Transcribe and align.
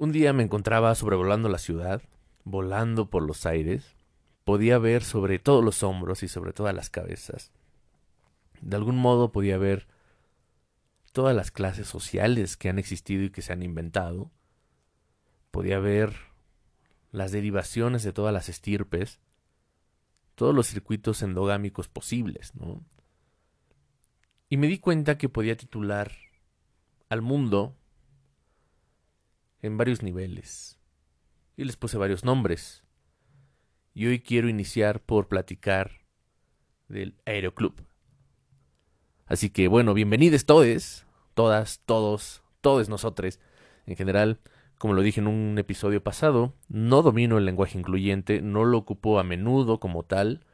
Un 0.00 0.12
día 0.12 0.32
me 0.32 0.42
encontraba 0.42 0.94
sobrevolando 0.94 1.50
la 1.50 1.58
ciudad, 1.58 2.00
volando 2.44 3.10
por 3.10 3.22
los 3.22 3.44
aires, 3.44 3.98
podía 4.44 4.78
ver 4.78 5.04
sobre 5.04 5.38
todos 5.38 5.62
los 5.62 5.82
hombros 5.82 6.22
y 6.22 6.28
sobre 6.28 6.54
todas 6.54 6.74
las 6.74 6.88
cabezas. 6.88 7.52
De 8.62 8.76
algún 8.76 8.96
modo 8.96 9.30
podía 9.30 9.58
ver 9.58 9.88
todas 11.12 11.36
las 11.36 11.50
clases 11.50 11.86
sociales 11.86 12.56
que 12.56 12.70
han 12.70 12.78
existido 12.78 13.24
y 13.24 13.30
que 13.30 13.42
se 13.42 13.52
han 13.52 13.62
inventado. 13.62 14.30
Podía 15.50 15.78
ver 15.80 16.16
las 17.12 17.30
derivaciones 17.30 18.02
de 18.02 18.14
todas 18.14 18.32
las 18.32 18.48
estirpes, 18.48 19.20
todos 20.34 20.54
los 20.54 20.66
circuitos 20.66 21.20
endogámicos 21.20 21.88
posibles, 21.88 22.54
¿no? 22.54 22.82
Y 24.48 24.56
me 24.56 24.66
di 24.66 24.78
cuenta 24.78 25.18
que 25.18 25.28
podía 25.28 25.58
titular 25.58 26.10
al 27.10 27.20
mundo 27.20 27.76
en 29.62 29.76
varios 29.76 30.02
niveles. 30.02 30.78
Y 31.56 31.64
les 31.64 31.76
puse 31.76 31.98
varios 31.98 32.24
nombres. 32.24 32.84
Y 33.92 34.06
hoy 34.06 34.20
quiero 34.20 34.48
iniciar 34.48 35.00
por 35.00 35.28
platicar 35.28 36.00
del 36.88 37.16
Aeroclub. 37.26 37.74
Así 39.26 39.50
que 39.50 39.68
bueno, 39.68 39.94
bienvenidos 39.94 40.44
todos, 40.44 41.06
todas, 41.34 41.80
todos, 41.86 42.42
todos 42.60 42.88
nosotros. 42.88 43.38
En 43.86 43.96
general, 43.96 44.40
como 44.78 44.94
lo 44.94 45.02
dije 45.02 45.20
en 45.20 45.26
un 45.26 45.58
episodio 45.58 46.02
pasado, 46.02 46.54
no 46.68 47.02
domino 47.02 47.38
el 47.38 47.44
lenguaje 47.44 47.78
incluyente, 47.78 48.40
no 48.40 48.64
lo 48.64 48.78
ocupo 48.78 49.18
a 49.18 49.24
menudo 49.24 49.78
como 49.78 50.04
tal, 50.04 50.44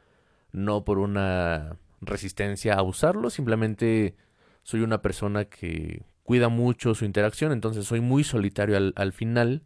no 0.51 0.83
por 0.83 0.99
una 0.99 1.77
resistencia 2.01 2.75
a 2.75 2.83
usarlo, 2.83 3.29
simplemente 3.29 4.15
soy 4.63 4.81
una 4.81 5.01
persona 5.01 5.45
que 5.45 6.03
cuida 6.27 6.49
mucho 6.49 6.93
su 6.93 7.05
interacción, 7.05 7.53
entonces 7.53 7.85
soy 7.85 8.01
muy 8.01 8.25
solitario 8.25 8.75
al, 8.93 9.13
final, 9.13 9.63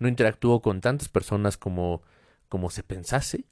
no 0.00 0.08
interactúo 0.08 0.60
con 0.60 0.80
tantas 0.80 1.08
personas 1.08 1.56
como, 1.56 2.02
como 2.48 2.70
se 2.70 2.82
pensase, 2.82 3.44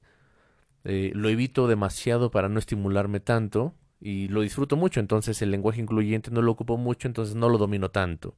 eh, 0.82 1.12
lo 1.14 1.28
evito 1.28 1.68
demasiado 1.68 2.32
para 2.32 2.48
no 2.48 2.58
estimularme 2.58 3.20
tanto 3.20 3.76
y 4.00 4.26
lo 4.26 4.40
disfruto 4.40 4.74
mucho, 4.76 4.98
entonces 4.98 5.40
el 5.42 5.52
lenguaje 5.52 5.80
incluyente 5.80 6.32
no 6.32 6.42
lo 6.42 6.50
ocupo 6.50 6.76
mucho, 6.76 7.06
entonces 7.06 7.36
no 7.36 7.48
lo 7.48 7.56
domino 7.56 7.92
tanto. 7.92 8.34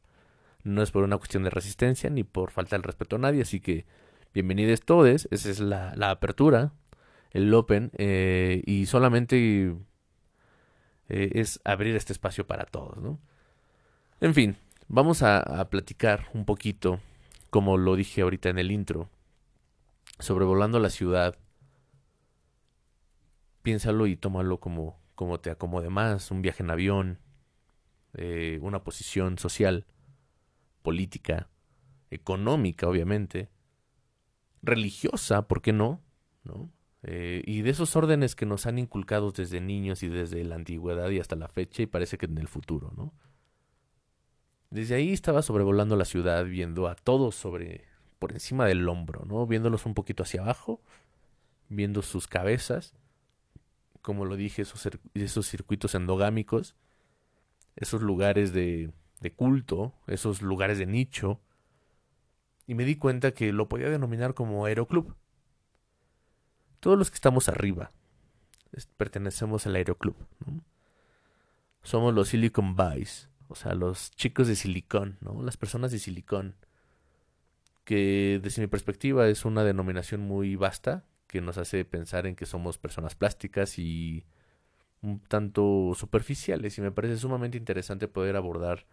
No 0.62 0.83
es 0.83 0.90
por 0.90 1.05
una 1.05 1.16
cuestión 1.16 1.44
de 1.44 1.48
resistencia 1.48 2.10
ni 2.10 2.22
por 2.22 2.50
falta 2.50 2.77
de 2.77 2.83
respeto 2.83 3.16
a 3.16 3.20
nadie, 3.20 3.40
así 3.40 3.60
que 3.60 3.86
bienvenidos 4.34 4.83
todos, 4.83 5.27
esa 5.30 5.50
es 5.50 5.58
la, 5.58 5.94
la 5.96 6.10
apertura 6.10 6.74
el 7.30 7.52
Open 7.55 7.90
eh, 7.96 8.62
y 8.66 8.84
solamente 8.84 9.74
eh, 11.08 11.30
es 11.34 11.62
abrir 11.64 11.96
este 11.96 12.12
espacio 12.12 12.46
para 12.46 12.66
todos, 12.66 12.98
¿no? 12.98 13.18
En 14.22 14.34
fin, 14.34 14.56
vamos 14.86 15.24
a, 15.24 15.68
platicar 15.68 16.28
un 16.32 16.44
poquito, 16.44 17.00
como 17.50 17.76
lo 17.76 17.96
dije 17.96 18.22
ahorita 18.22 18.50
en 18.50 18.60
el 18.60 18.70
intro, 18.70 19.10
sobrevolando 20.20 20.78
la 20.78 20.90
ciudad. 20.90 21.36
Piénsalo 23.62 24.06
y 24.06 24.14
tómalo 24.14 24.60
como, 24.60 24.96
como 25.16 25.40
te 25.40 25.50
acomode 25.50 25.90
más, 25.90 26.30
un 26.30 26.40
viaje 26.40 26.62
en 26.62 26.70
avión, 26.70 27.18
eh, 28.14 28.60
una 28.62 28.84
posición 28.84 29.38
social, 29.38 29.86
política, 30.82 31.48
económica, 32.10 32.86
obviamente, 32.86 33.50
religiosa, 34.62 35.48
¿por 35.48 35.62
qué 35.62 35.72
no? 35.72 36.00
¿No? 36.44 36.70
Eh, 37.02 37.42
y 37.44 37.62
de 37.62 37.70
esos 37.70 37.96
órdenes 37.96 38.36
que 38.36 38.46
nos 38.46 38.66
han 38.66 38.78
inculcado 38.78 39.32
desde 39.32 39.60
niños 39.60 40.04
y 40.04 40.08
desde 40.08 40.44
la 40.44 40.54
antigüedad 40.54 41.10
y 41.10 41.18
hasta 41.18 41.34
la 41.34 41.48
fecha 41.48 41.82
y 41.82 41.86
parece 41.86 42.18
que 42.18 42.26
en 42.26 42.38
el 42.38 42.46
futuro, 42.46 42.92
¿no? 42.96 43.12
Desde 44.72 44.94
ahí 44.94 45.12
estaba 45.12 45.42
sobrevolando 45.42 45.96
la 45.96 46.04
ciudad, 46.04 46.44
viendo 46.44 46.88
a 46.88 46.94
todos 46.94 47.34
sobre 47.34 47.84
por 48.18 48.33
encima 48.33 48.66
del 48.66 48.88
hombro, 48.88 49.24
¿no? 49.27 49.46
Viéndolos 49.46 49.84
un 49.86 49.94
poquito 49.94 50.22
hacia 50.22 50.42
abajo, 50.42 50.80
viendo 51.68 52.02
sus 52.02 52.27
cabezas, 52.27 52.94
como 54.00 54.24
lo 54.24 54.36
dije, 54.36 54.62
esos, 54.62 55.46
circuitos 55.46 55.94
endogámicos, 55.94 56.74
esos 57.77 58.02
lugares 58.02 58.52
de, 58.52 58.92
de 59.20 59.32
culto, 59.32 59.92
esos 60.06 60.42
lugares 60.42 60.78
de 60.78 60.86
nicho, 60.86 61.40
y 62.66 62.74
me 62.74 62.84
di 62.84 62.96
cuenta 62.96 63.32
que 63.32 63.52
lo 63.52 63.68
podía 63.68 63.90
denominar 63.90 64.34
como 64.34 64.64
aeroclub 64.64 65.14
todos 66.82 66.98
los 66.98 67.11
que 67.11 67.14
estamos 67.14 67.48
arriba 67.48 67.92
pertenecemos 68.96 69.66
al 69.66 69.77
aeroclub. 69.77 70.16
Somos 71.82 72.14
los 72.14 72.28
Silicon 72.28 72.74
Boys, 72.74 73.28
o 73.52 73.55
sea, 73.55 73.74
los 73.74 74.11
chicos 74.13 74.48
de 74.48 74.57
silicón, 74.57 75.18
¿no? 75.20 75.42
las 75.42 75.57
personas 75.57 75.92
de 75.92 75.98
silicón, 75.98 76.57
que 77.85 78.40
desde 78.42 78.63
mi 78.63 78.68
perspectiva 78.68 79.29
es 79.29 79.45
una 79.45 79.63
denominación 79.63 80.23
muy 80.23 80.57
vasta 80.57 81.05
que 81.27 81.40
nos 81.40 81.58
hace 81.58 81.85
pensar 81.85 82.27
en 82.27 82.35
que 82.35 82.46
somos 82.46 82.79
personas 82.79 83.14
plásticas 83.14 83.79
y 83.79 84.24
un 85.02 85.20
tanto 85.20 85.92
superficiales 85.95 86.79
y 86.79 86.80
me 86.80 86.92
parece 86.92 87.18
sumamente 87.18 87.58
interesante 87.58 88.08
poder 88.08 88.36
abordar 88.36 88.86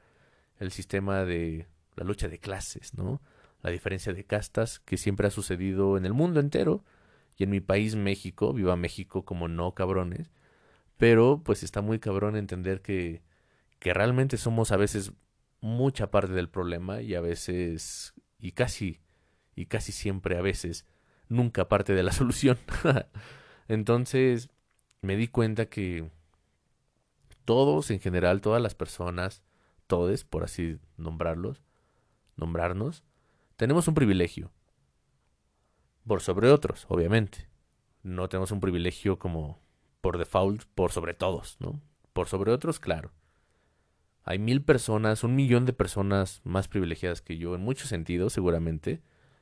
el 0.59 0.71
sistema 0.71 1.23
de 1.23 1.67
la 1.95 2.03
lucha 2.03 2.27
de 2.27 2.39
clases, 2.39 2.93
¿no? 2.93 3.21
La 3.61 3.69
diferencia 3.71 4.13
de 4.13 4.25
castas 4.25 4.79
que 4.79 4.97
siempre 4.97 5.27
ha 5.27 5.31
sucedido 5.31 5.97
en 5.97 6.05
el 6.05 6.13
mundo 6.13 6.39
entero 6.39 6.83
y 7.37 7.43
en 7.43 7.49
mi 7.49 7.61
país 7.61 7.95
México, 7.95 8.53
viva 8.53 8.75
México 8.75 9.23
como 9.23 9.47
no 9.47 9.73
cabrones, 9.73 10.31
pero 10.97 11.41
pues 11.45 11.63
está 11.63 11.81
muy 11.81 11.99
cabrón 11.99 12.35
entender 12.35 12.81
que, 12.81 13.21
que 13.79 13.93
realmente 13.93 14.37
somos 14.37 14.71
a 14.71 14.77
veces 14.77 15.13
mucha 15.61 16.11
parte 16.11 16.33
del 16.33 16.49
problema 16.49 17.01
y 17.01 17.15
a 17.15 17.21
veces, 17.21 18.13
y 18.37 18.51
casi, 18.51 19.01
y 19.55 19.65
casi 19.65 19.91
siempre 19.91 20.37
a 20.37 20.41
veces, 20.41 20.85
nunca 21.27 21.69
parte 21.69 21.93
de 21.93 22.03
la 22.03 22.11
solución. 22.13 22.57
Entonces 23.67 24.49
me 25.01 25.15
di 25.15 25.27
cuenta 25.27 25.67
que 25.67 26.09
todos 27.45 27.89
en 27.91 27.99
general, 27.99 28.41
todas 28.41 28.61
las 28.61 28.75
personas, 28.75 29.43
todes, 29.87 30.23
por 30.23 30.43
así 30.43 30.77
nombrarlos, 30.97 31.63
nombrarnos, 32.35 33.03
tenemos 33.55 33.87
un 33.87 33.95
privilegio 33.95 34.51
por 36.05 36.21
sobre 36.21 36.49
otros, 36.49 36.85
obviamente. 36.89 37.49
No 38.01 38.29
tenemos 38.29 38.51
un 38.51 38.59
privilegio 38.59 39.19
como 39.19 39.59
por 40.01 40.17
default, 40.17 40.63
por 40.75 40.91
sobre 40.91 41.13
todos, 41.13 41.57
¿no? 41.59 41.81
Por 42.13 42.27
sobre 42.27 42.51
otros, 42.51 42.79
claro. 42.79 43.11
Hay 44.29 44.37
mil 44.37 44.61
personas, 44.61 45.23
un 45.23 45.35
millón 45.35 45.65
de 45.65 45.73
personas 45.73 46.41
más 46.43 46.67
privilegiadas 46.67 47.19
que 47.23 47.39
yo 47.39 47.55
en 47.55 47.61
muchos 47.61 47.89
sentidos, 47.89 48.31
seguramente. 48.31 49.01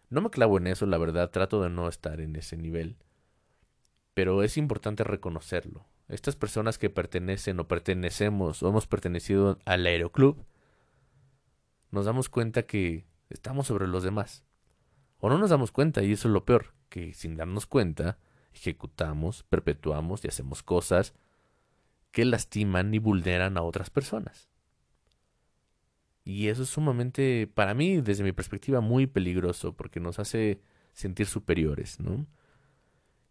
No 0.10 0.22
me 0.22 0.30
clavo 0.30 0.58
en 0.58 0.68
eso, 0.68 0.86
la 0.86 0.98
verdad, 0.98 1.30
trato 1.30 1.62
de 1.62 1.70
no 1.70 1.90
estar 1.90 2.22
en 2.22 2.38
ese 2.38 2.56
nivel. 2.56 2.96
Pero 4.14 4.44
es 4.44 4.56
importante 4.56 5.04
reconocerlo. 5.04 5.86
Estas 6.08 6.38
personas 6.38 6.78
que 6.78 6.90
pertenecen 6.90 7.60
o 7.60 7.68
pertenecemos 7.68 8.64
o 8.64 8.70
hemos 8.70 8.88
pertenecido 8.88 9.60
al 9.66 9.86
aeroclub, 9.86 10.46
nos 11.92 12.06
damos 12.06 12.30
cuenta 12.30 12.64
que 12.64 13.06
estamos 13.30 13.68
sobre 13.68 13.90
los 13.90 14.04
demás. 14.04 14.46
O 15.18 15.28
no 15.28 15.38
nos 15.38 15.50
damos 15.50 15.74
cuenta, 15.74 16.02
y 16.02 16.14
eso 16.14 16.30
es 16.30 16.34
lo 16.34 16.46
peor, 16.46 16.76
que 16.88 17.14
sin 17.14 17.36
darnos 17.36 17.66
cuenta, 17.66 18.20
ejecutamos, 18.54 19.44
perpetuamos 19.50 20.24
y 20.24 20.30
hacemos 20.30 20.64
cosas 20.64 21.14
que 22.12 22.24
lastiman 22.24 22.94
y 22.94 23.00
vulneran 23.00 23.58
a 23.58 23.64
otras 23.64 23.90
personas. 23.90 24.48
Y 26.28 26.50
eso 26.50 26.64
es 26.64 26.70
sumamente, 26.70 27.48
para 27.48 27.74
mí, 27.74 28.02
desde 28.02 28.22
mi 28.22 28.34
perspectiva, 28.34 28.82
muy 28.82 29.08
peligroso, 29.08 29.72
porque 29.72 30.02
nos 30.02 30.20
hace 30.20 30.60
sentir 30.92 31.26
superiores, 31.26 32.02
¿no? 32.02 32.28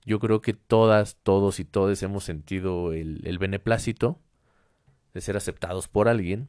Yo 0.07 0.19
creo 0.19 0.41
que 0.41 0.55
todas, 0.55 1.19
todos 1.23 1.61
y 1.61 1.67
todes 1.67 2.03
hemos 2.03 2.25
sentido 2.25 2.95
el, 2.95 3.21
el 3.25 3.37
beneplácito 3.37 4.19
de 5.13 5.21
ser 5.21 5.37
aceptados 5.37 5.89
por 5.89 6.09
alguien 6.09 6.49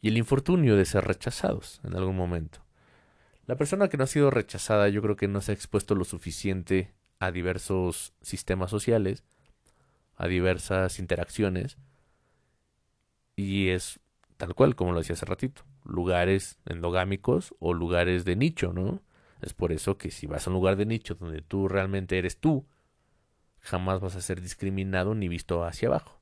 y 0.00 0.08
el 0.08 0.16
infortunio 0.16 0.74
de 0.74 0.86
ser 0.86 1.04
rechazados 1.04 1.80
en 1.84 1.94
algún 1.94 2.16
momento. 2.16 2.58
La 3.46 3.54
persona 3.54 3.86
que 3.86 3.96
no 3.96 4.02
ha 4.02 4.08
sido 4.08 4.32
rechazada 4.32 4.88
yo 4.88 5.00
creo 5.02 5.14
que 5.14 5.28
no 5.28 5.40
se 5.40 5.52
ha 5.52 5.54
expuesto 5.54 5.94
lo 5.94 6.04
suficiente 6.04 6.96
a 7.20 7.30
diversos 7.30 8.12
sistemas 8.22 8.70
sociales, 8.70 9.22
a 10.16 10.26
diversas 10.26 10.98
interacciones, 10.98 11.78
y 13.36 13.68
es 13.68 14.00
tal 14.36 14.54
cual 14.54 14.74
como 14.76 14.92
lo 14.92 14.98
decía 14.98 15.14
hace 15.14 15.26
ratito, 15.26 15.62
lugares 15.84 16.58
endogámicos 16.66 17.54
o 17.58 17.74
lugares 17.74 18.24
de 18.24 18.36
nicho, 18.36 18.72
¿no? 18.72 19.02
Es 19.40 19.54
por 19.54 19.72
eso 19.72 19.98
que 19.98 20.10
si 20.10 20.26
vas 20.26 20.46
a 20.46 20.50
un 20.50 20.54
lugar 20.54 20.76
de 20.76 20.86
nicho 20.86 21.14
donde 21.14 21.42
tú 21.42 21.68
realmente 21.68 22.18
eres 22.18 22.38
tú, 22.38 22.66
jamás 23.60 24.00
vas 24.00 24.16
a 24.16 24.20
ser 24.20 24.40
discriminado 24.40 25.14
ni 25.14 25.28
visto 25.28 25.64
hacia 25.64 25.88
abajo. 25.88 26.20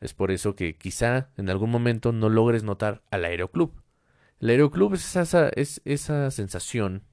Es 0.00 0.12
por 0.12 0.30
eso 0.30 0.56
que 0.56 0.76
quizá 0.76 1.30
en 1.36 1.48
algún 1.48 1.70
momento 1.70 2.12
no 2.12 2.28
logres 2.28 2.64
notar 2.64 3.02
al 3.10 3.24
aeroclub, 3.24 3.72
el 4.38 4.50
aeroclub 4.50 4.94
es 4.94 5.16
esa, 5.16 5.48
es 5.48 5.80
esa 5.84 6.30
sensación 6.30 7.04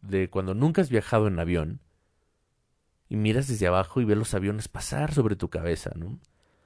de 0.00 0.28
cuando 0.28 0.54
nunca 0.54 0.82
has 0.82 0.90
viajado 0.90 1.28
en 1.28 1.38
avión 1.38 1.80
y 3.08 3.16
miras 3.16 3.46
desde 3.46 3.68
abajo 3.68 4.00
y 4.00 4.04
ves 4.04 4.18
los 4.18 4.34
aviones 4.34 4.66
pasar 4.66 5.12
sobre 5.12 5.36
tu 5.36 5.48
cabeza, 5.48 5.92
¿no? 5.94 6.18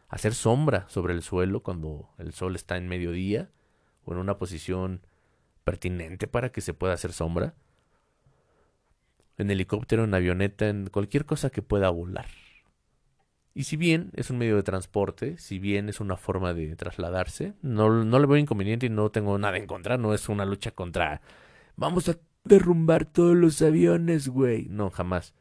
Hacer 0.08 0.34
sombra 0.34 0.88
sobre 0.88 1.14
el 1.14 1.22
suelo 1.22 1.62
cuando 1.62 2.10
el 2.18 2.32
sol 2.32 2.54
está 2.54 2.76
en 2.76 2.88
mediodía 2.88 3.50
o 4.04 4.12
en 4.12 4.18
una 4.18 4.38
posición 4.38 5.00
pertinente 5.64 6.28
para 6.28 6.50
que 6.50 6.60
se 6.60 6.74
pueda 6.74 6.94
hacer 6.94 7.12
sombra. 7.12 7.54
En 9.36 9.50
helicóptero, 9.50 10.04
en 10.04 10.14
avioneta, 10.14 10.68
en 10.68 10.88
cualquier 10.88 11.26
cosa 11.26 11.50
que 11.50 11.62
pueda 11.62 11.90
volar. 11.90 12.28
Y 13.54 13.64
si 13.64 13.76
bien 13.76 14.10
es 14.14 14.30
un 14.30 14.38
medio 14.38 14.56
de 14.56 14.62
transporte, 14.62 15.38
si 15.38 15.58
bien 15.58 15.88
es 15.88 16.00
una 16.00 16.16
forma 16.16 16.54
de 16.54 16.76
trasladarse, 16.76 17.54
no, 17.62 18.04
no 18.04 18.18
le 18.18 18.26
veo 18.26 18.36
inconveniente 18.36 18.86
y 18.86 18.90
no 18.90 19.10
tengo 19.10 19.38
nada 19.38 19.56
en 19.56 19.66
contra, 19.66 19.96
no 19.96 20.14
es 20.14 20.28
una 20.28 20.44
lucha 20.44 20.70
contra 20.70 21.22
vamos 21.76 22.08
a 22.08 22.18
derrumbar 22.44 23.04
todos 23.04 23.36
los 23.36 23.62
aviones, 23.62 24.28
güey. 24.28 24.66
No, 24.68 24.90
jamás. 24.90 25.34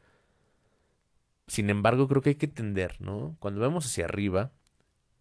Sin 1.46 1.70
embargo, 1.70 2.08
creo 2.08 2.22
que 2.22 2.30
hay 2.30 2.34
que 2.36 2.46
entender, 2.46 2.96
¿no? 3.00 3.36
Cuando 3.38 3.60
vemos 3.60 3.86
hacia 3.86 4.04
arriba, 4.04 4.52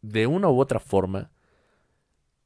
de 0.02 0.28
una 0.28 0.50
u 0.50 0.60
otra 0.60 0.80
forma, 0.80 1.32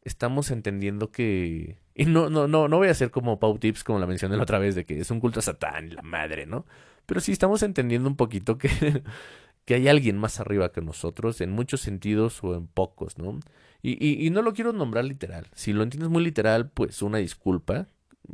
estamos 0.03 0.51
entendiendo 0.51 1.11
que. 1.11 1.77
Y 1.95 2.05
no, 2.05 2.29
no, 2.29 2.47
no, 2.47 2.67
no 2.67 2.77
voy 2.77 2.87
a 2.87 2.91
hacer 2.91 3.11
como 3.11 3.39
Pau 3.39 3.57
Tips, 3.57 3.83
como 3.83 3.99
la 3.99 4.07
mencioné 4.07 4.37
la 4.37 4.43
otra 4.43 4.59
vez, 4.59 4.75
de 4.75 4.85
que 4.85 4.99
es 4.99 5.11
un 5.11 5.19
culto 5.19 5.39
a 5.39 5.43
Satán, 5.43 5.93
la 5.95 6.01
madre, 6.01 6.45
¿no? 6.45 6.65
Pero 7.05 7.21
sí 7.21 7.31
estamos 7.31 7.63
entendiendo 7.63 8.07
un 8.09 8.15
poquito 8.15 8.57
que, 8.57 8.69
que 9.65 9.73
hay 9.75 9.87
alguien 9.87 10.17
más 10.17 10.39
arriba 10.39 10.71
que 10.71 10.81
nosotros, 10.81 11.41
en 11.41 11.51
muchos 11.51 11.81
sentidos 11.81 12.43
o 12.43 12.55
en 12.55 12.67
pocos, 12.67 13.17
¿no? 13.17 13.39
Y, 13.81 13.91
y, 14.05 14.25
y 14.25 14.29
no 14.29 14.41
lo 14.41 14.53
quiero 14.53 14.73
nombrar 14.73 15.05
literal. 15.05 15.47
Si 15.53 15.73
lo 15.73 15.83
entiendes 15.83 16.09
muy 16.09 16.23
literal, 16.23 16.69
pues 16.69 17.01
una 17.01 17.17
disculpa. 17.19 17.87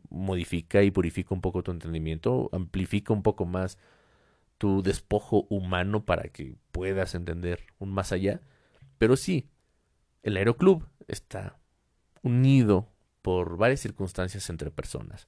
Modifica 0.09 0.83
y 0.83 0.91
purifica 0.91 1.33
un 1.33 1.41
poco 1.41 1.63
tu 1.63 1.71
entendimiento, 1.71 2.49
amplifica 2.51 3.13
un 3.13 3.23
poco 3.23 3.45
más 3.45 3.77
tu 4.65 4.81
despojo 4.81 5.45
humano 5.51 6.05
para 6.05 6.23
que 6.29 6.55
puedas 6.71 7.13
entender 7.13 7.67
un 7.77 7.93
más 7.93 8.11
allá. 8.11 8.41
Pero 8.97 9.15
sí, 9.15 9.51
el 10.23 10.37
aeroclub 10.37 10.87
está 11.07 11.59
unido 12.23 12.89
por 13.21 13.57
varias 13.57 13.81
circunstancias 13.81 14.49
entre 14.49 14.71
personas. 14.71 15.27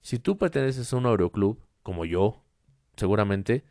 Si 0.00 0.18
tú 0.18 0.36
perteneces 0.36 0.92
a 0.92 0.96
un 0.96 1.06
aeroclub, 1.06 1.60
como 1.84 2.04
yo, 2.06 2.42
seguramente, 2.96 3.62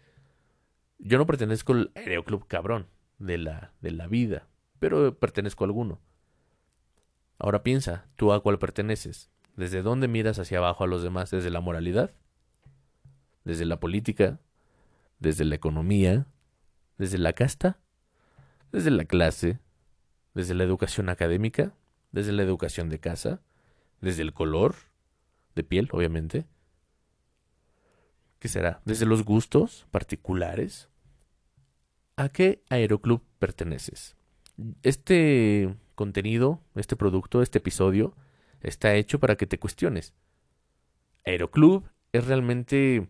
yo 0.98 1.18
no 1.18 1.25
pertenezco 1.25 1.74
al 1.74 1.91
aeroclub 1.94 2.48
cabrón 2.48 2.88
de 3.19 3.38
la, 3.38 3.74
de 3.81 3.91
la 3.91 4.07
vida, 4.07 4.48
pero 4.80 5.13
pertenezco 5.19 5.65
a 5.65 5.68
alguno. 5.68 6.00
Ahora 7.38 7.63
piensa, 7.63 8.07
¿tú 8.15 8.31
a 8.31 8.41
cuál 8.41 8.59
perteneces? 8.59 9.30
¿Desde 9.57 9.81
dónde 9.81 10.07
miras 10.07 10.39
hacia 10.39 10.59
abajo 10.59 10.86
a 10.86 10.88
los 10.88 11.03
demás? 11.03 11.31
¿Desde 11.31 11.50
la 11.50 11.59
moralidad? 11.59 12.12
¿Desde 13.44 13.65
la 13.65 13.81
política? 13.81 14.39
¿Desde 15.19 15.45
la 15.45 15.56
economía? 15.56 16.27
¿Desde 16.97 17.17
la 17.17 17.33
casta? 17.33 17.79
¿Desde 18.71 18.91
la 18.91 19.06
clase? 19.06 19.59
desde 20.35 20.53
la 20.53 20.65
educación 20.65 21.09
académica, 21.09 21.73
desde 22.12 22.33
la 22.33 22.44
educación 22.44 22.89
de 22.89 23.00
casa, 23.00 23.41
desde 24.01 24.21
el 24.21 24.33
color 24.33 24.75
de 25.56 25.63
piel, 25.63 25.89
obviamente. 25.91 26.45
¿Qué 28.38 28.50
será? 28.50 28.81
Desde 28.85 29.07
los 29.07 29.23
gustos 29.23 29.88
particulares. 29.89 30.89
¿A 32.17 32.29
qué 32.29 32.62
aeroclub 32.69 33.23
perteneces? 33.39 34.15
Este 34.83 35.73
contenido, 35.95 36.62
este 36.75 36.97
producto, 36.97 37.41
este 37.41 37.57
episodio 37.57 38.13
está 38.62 38.94
hecho 38.95 39.19
para 39.19 39.38
que 39.38 39.47
te 39.47 39.57
cuestiones. 39.57 40.13
Aeroclub 41.25 41.89
es 42.12 42.27
realmente 42.27 43.07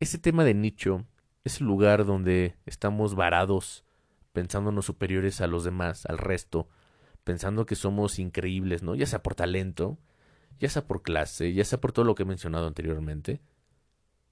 ese 0.00 0.18
tema 0.18 0.44
de 0.44 0.54
nicho, 0.54 1.06
ese 1.44 1.64
lugar 1.64 2.04
donde 2.04 2.56
estamos 2.66 3.14
varados 3.14 3.84
pensándonos 4.32 4.86
superiores 4.86 5.40
a 5.40 5.46
los 5.46 5.64
demás, 5.64 6.06
al 6.06 6.18
resto, 6.18 6.68
pensando 7.24 7.66
que 7.66 7.76
somos 7.76 8.18
increíbles, 8.18 8.82
¿no? 8.82 8.94
Ya 8.94 9.06
sea 9.06 9.22
por 9.22 9.34
talento, 9.34 9.98
ya 10.58 10.68
sea 10.68 10.86
por 10.86 11.02
clase, 11.02 11.52
ya 11.52 11.64
sea 11.64 11.80
por 11.80 11.92
todo 11.92 12.04
lo 12.04 12.14
que 12.14 12.22
he 12.22 12.26
mencionado 12.26 12.66
anteriormente, 12.66 13.40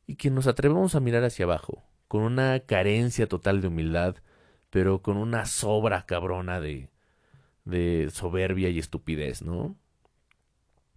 y 0.07 0.17
que 0.17 0.31
nos 0.31 0.47
atrevemos 0.47 0.95
a 0.95 1.01
mirar 1.01 1.25
hacia 1.25 1.45
abajo, 1.45 1.85
con 2.09 2.23
una 2.23 2.61
carencia 2.61 3.29
total 3.29 3.61
de 3.61 3.69
humildad, 3.69 4.17
pero 4.71 5.03
con 5.03 5.17
una 5.17 5.47
sobra 5.47 6.07
cabrona 6.07 6.61
de, 6.61 6.91
de 7.65 8.09
soberbia 8.13 8.69
y 8.71 8.79
estupidez, 8.79 9.43
¿no? 9.43 9.77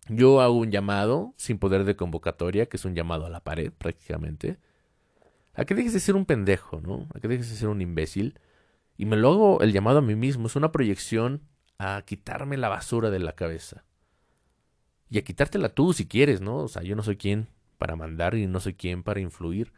Yo 0.10 0.42
hago 0.42 0.56
un 0.56 0.72
llamado 0.72 1.34
sin 1.38 1.60
poder 1.60 1.86
de 1.86 1.96
convocatoria, 1.96 2.66
que 2.66 2.78
es 2.78 2.86
un 2.86 2.94
llamado 2.94 3.26
a 3.26 3.30
la 3.30 3.44
pared 3.44 3.72
prácticamente, 3.72 4.60
a 5.54 5.66
que 5.66 5.76
dejes 5.76 5.94
de 5.94 6.00
ser 6.00 6.16
un 6.16 6.26
pendejo, 6.26 6.82
¿no? 6.82 7.08
A 7.14 7.20
que 7.20 7.28
dejes 7.28 7.50
de 7.50 7.56
ser 7.56 7.70
un 7.70 7.82
imbécil 7.82 8.40
y 8.98 9.06
me 9.06 9.18
lo 9.18 9.30
hago 9.30 9.62
el 9.62 9.72
llamado 9.72 10.00
a 10.00 10.02
mí 10.02 10.16
mismo. 10.16 10.48
Es 10.48 10.56
una 10.56 10.72
proyección 10.72 11.42
a 11.78 12.02
quitarme 12.06 12.58
la 12.58 12.70
basura 12.70 13.10
de 13.10 13.20
la 13.20 13.34
cabeza. 13.34 13.86
Y 15.10 15.18
a 15.18 15.24
quitártela 15.24 15.70
tú 15.70 15.94
si 15.94 16.08
quieres, 16.08 16.42
¿no? 16.42 16.58
O 16.58 16.68
sea, 16.68 16.82
yo 16.84 16.96
no 16.96 17.04
soy 17.04 17.18
quien 17.18 17.50
para 17.78 17.96
mandar 17.96 18.36
y 18.36 18.48
no 18.48 18.60
soy 18.60 18.74
quien 18.74 19.04
para 19.04 19.20
influir. 19.20 19.74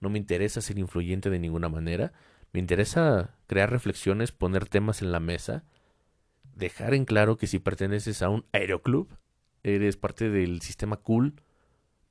No 0.00 0.08
me 0.10 0.18
interesa 0.18 0.60
ser 0.60 0.78
influyente 0.78 1.28
de 1.28 1.38
ninguna 1.38 1.68
manera. 1.68 2.12
Me 2.52 2.60
interesa 2.60 3.34
crear 3.46 3.70
reflexiones, 3.70 4.32
poner 4.32 4.66
temas 4.66 5.02
en 5.02 5.12
la 5.12 5.20
mesa, 5.20 5.64
dejar 6.54 6.94
en 6.94 7.04
claro 7.04 7.36
que 7.36 7.46
si 7.46 7.58
perteneces 7.58 8.22
a 8.22 8.30
un 8.30 8.46
aeroclub, 8.52 9.18
eres 9.62 9.96
parte 9.96 10.30
del 10.30 10.62
sistema 10.62 10.96
cool 10.96 11.34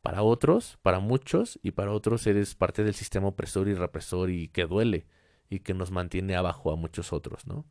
para 0.07 0.23
otros, 0.23 0.79
para 0.83 0.99
muchos, 0.99 1.59
y 1.63 1.71
para 1.71 1.91
otros 1.91 2.25
eres 2.27 2.55
parte 2.55 2.85
del 2.85 2.93
sistema 2.93 3.27
opresor 3.27 3.67
y 3.67 3.73
represor 3.73 4.29
y 4.29 4.47
que 4.47 4.65
duele 4.65 5.05
y 5.49 5.59
que 5.59 5.73
nos 5.73 5.91
mantiene 5.91 6.37
abajo 6.37 6.71
a 6.71 6.77
muchos 6.77 7.11
otros, 7.11 7.45
¿no? 7.45 7.65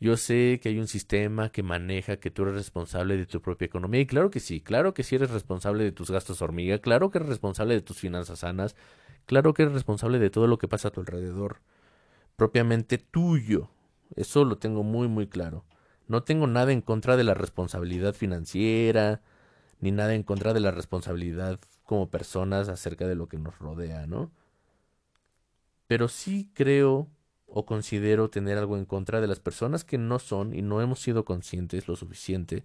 Yo 0.00 0.16
sé 0.16 0.60
que 0.62 0.70
hay 0.70 0.78
un 0.78 0.88
sistema 0.88 1.50
que 1.50 1.62
maneja 1.62 2.16
que 2.16 2.30
tú 2.30 2.44
eres 2.44 2.54
responsable 2.54 3.18
de 3.18 3.26
tu 3.26 3.42
propia 3.42 3.66
economía 3.66 4.00
y 4.00 4.06
claro 4.06 4.30
que 4.30 4.40
sí, 4.40 4.62
claro 4.62 4.94
que 4.94 5.02
sí 5.02 5.16
eres 5.16 5.30
responsable 5.30 5.84
de 5.84 5.92
tus 5.92 6.10
gastos 6.10 6.40
hormiga, 6.40 6.78
claro 6.78 7.10
que 7.10 7.18
eres 7.18 7.28
responsable 7.28 7.74
de 7.74 7.82
tus 7.82 7.98
finanzas 7.98 8.38
sanas, 8.38 8.74
claro 9.26 9.52
que 9.52 9.64
eres 9.64 9.74
responsable 9.74 10.18
de 10.18 10.30
todo 10.30 10.46
lo 10.46 10.56
que 10.56 10.68
pasa 10.68 10.88
a 10.88 10.90
tu 10.90 11.00
alrededor, 11.00 11.60
propiamente 12.36 12.96
tuyo. 12.96 13.68
Eso 14.16 14.46
lo 14.46 14.56
tengo 14.56 14.82
muy 14.82 15.06
muy 15.06 15.26
claro. 15.26 15.66
No 16.08 16.22
tengo 16.22 16.46
nada 16.46 16.72
en 16.72 16.80
contra 16.80 17.18
de 17.18 17.24
la 17.24 17.34
responsabilidad 17.34 18.14
financiera, 18.14 19.20
ni 19.84 19.92
nada 19.92 20.14
en 20.14 20.24
contra 20.24 20.52
de 20.52 20.60
la 20.60 20.72
responsabilidad 20.72 21.60
como 21.84 22.10
personas 22.10 22.68
acerca 22.68 23.06
de 23.06 23.14
lo 23.14 23.28
que 23.28 23.38
nos 23.38 23.58
rodea, 23.58 24.06
¿no? 24.06 24.32
pero 25.86 26.08
sí 26.08 26.50
creo 26.54 27.08
o 27.46 27.66
considero 27.66 28.30
tener 28.30 28.58
algo 28.58 28.76
en 28.76 28.84
contra 28.84 29.20
de 29.20 29.26
las 29.26 29.38
personas 29.38 29.84
que 29.84 29.98
no 29.98 30.18
son 30.18 30.54
y 30.54 30.62
no 30.62 30.80
hemos 30.80 31.00
sido 31.00 31.24
conscientes 31.24 31.86
lo 31.86 31.96
suficiente 31.96 32.64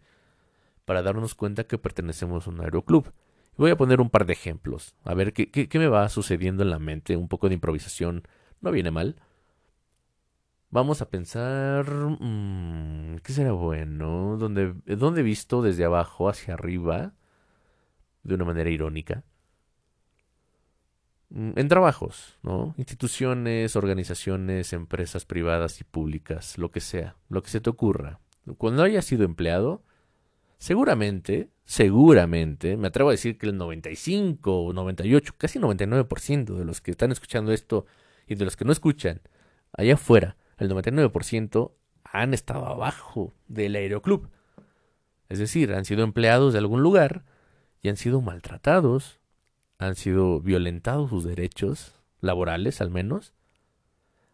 para 0.85 1.03
darnos 1.03 1.35
cuenta 1.35 1.65
que 1.65 1.77
pertenecemos 1.77 2.47
a 2.47 2.49
un 2.49 2.61
aeroclub. 2.61 3.11
Voy 3.57 3.71
a 3.71 3.77
poner 3.77 4.01
un 4.01 4.09
par 4.09 4.25
de 4.25 4.33
ejemplos, 4.33 4.95
a 5.03 5.13
ver 5.13 5.33
qué, 5.33 5.51
qué, 5.51 5.79
me 5.79 5.87
va 5.87 6.07
sucediendo 6.09 6.63
en 6.63 6.69
la 6.69 6.79
mente, 6.79 7.17
un 7.17 7.27
poco 7.27 7.49
de 7.49 7.55
improvisación, 7.55 8.23
no 8.61 8.71
viene 8.71 8.89
mal. 8.89 9.17
Vamos 10.71 11.01
a 11.01 11.09
pensar, 11.09 11.85
mmm, 11.91 13.17
¿qué 13.23 13.33
será 13.33 13.53
bueno? 13.53 14.37
¿Dónde, 14.37 14.75
¿Dónde 14.85 15.21
he 15.21 15.23
visto 15.23 15.61
desde 15.61 15.85
abajo 15.85 16.29
hacia 16.29 16.53
arriba? 16.53 17.13
De 18.23 18.35
una 18.35 18.45
manera 18.45 18.69
irónica 18.69 19.23
Mm, 21.29 21.51
en 21.55 21.67
trabajos, 21.67 22.37
¿no? 22.41 22.73
Instituciones, 22.77 23.75
organizaciones, 23.75 24.73
empresas 24.73 25.25
privadas 25.25 25.79
y 25.81 25.83
públicas, 25.83 26.57
lo 26.57 26.71
que 26.71 26.79
sea, 26.81 27.17
lo 27.29 27.43
que 27.43 27.49
se 27.51 27.61
te 27.61 27.69
ocurra. 27.69 28.19
Cuando 28.57 28.83
hayas 28.83 29.05
sido 29.05 29.25
empleado, 29.25 29.83
seguramente, 30.57 31.49
seguramente, 31.65 32.77
me 32.77 32.87
atrevo 32.87 33.09
a 33.09 33.13
decir 33.13 33.37
que 33.37 33.45
el 33.47 33.57
95 33.57 34.71
98, 34.73 35.35
casi 35.37 35.59
99% 35.59 36.55
de 36.55 36.65
los 36.65 36.81
que 36.81 36.91
están 36.91 37.11
escuchando 37.11 37.51
esto 37.53 37.85
y 38.27 38.35
de 38.35 38.45
los 38.45 38.57
que 38.57 38.65
no 38.65 38.71
escuchan, 38.71 39.21
allá 39.73 39.95
afuera, 39.95 40.35
el 40.59 40.69
99% 40.69 41.71
han 42.03 42.33
estado 42.33 42.65
abajo 42.65 43.33
del 43.47 43.75
aeroclub. 43.75 44.29
Es 45.29 45.39
decir, 45.39 45.73
han 45.73 45.85
sido 45.85 46.03
empleados 46.03 46.53
de 46.53 46.59
algún 46.59 46.81
lugar 46.81 47.23
y 47.81 47.89
han 47.89 47.97
sido 47.97 48.21
maltratados, 48.21 49.19
han 49.77 49.95
sido 49.95 50.41
violentados 50.41 51.09
sus 51.09 51.23
derechos 51.23 51.95
laborales 52.19 52.81
al 52.81 52.89
menos, 52.89 53.33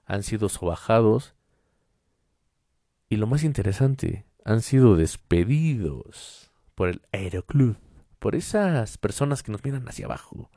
han 0.06 0.24
sido 0.24 0.50
sobajados 0.50 1.36
y 3.10 3.18
lo 3.18 3.28
más 3.28 3.44
interesante, 3.44 4.26
han 4.44 4.62
sido 4.62 4.96
despedidos 4.96 6.52
por 6.74 6.90
el 6.90 7.02
Aeroclub, 7.12 7.78
por 8.20 8.36
esas 8.36 8.98
personas 8.98 9.44
que 9.44 9.52
nos 9.52 9.64
miran 9.64 9.88
hacia 9.88 10.06
abajo, 10.06 10.50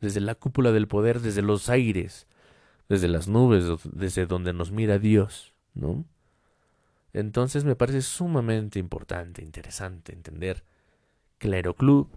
desde 0.00 0.20
la 0.20 0.34
cúpula 0.34 0.72
del 0.72 0.88
poder, 0.88 1.20
desde 1.20 1.42
los 1.42 1.68
aires, 1.68 2.26
desde 2.88 3.08
las 3.08 3.28
nubes, 3.28 3.64
desde 3.92 4.26
donde 4.26 4.52
nos 4.52 4.70
mira 4.70 4.98
Dios, 4.98 5.54
¿no? 5.74 6.04
Entonces 7.12 7.64
me 7.64 7.76
parece 7.76 8.02
sumamente 8.02 8.78
importante, 8.78 9.42
interesante 9.42 10.12
entender 10.12 10.64
que 11.38 11.48
el 11.48 11.54
Aeroclub 11.54 12.10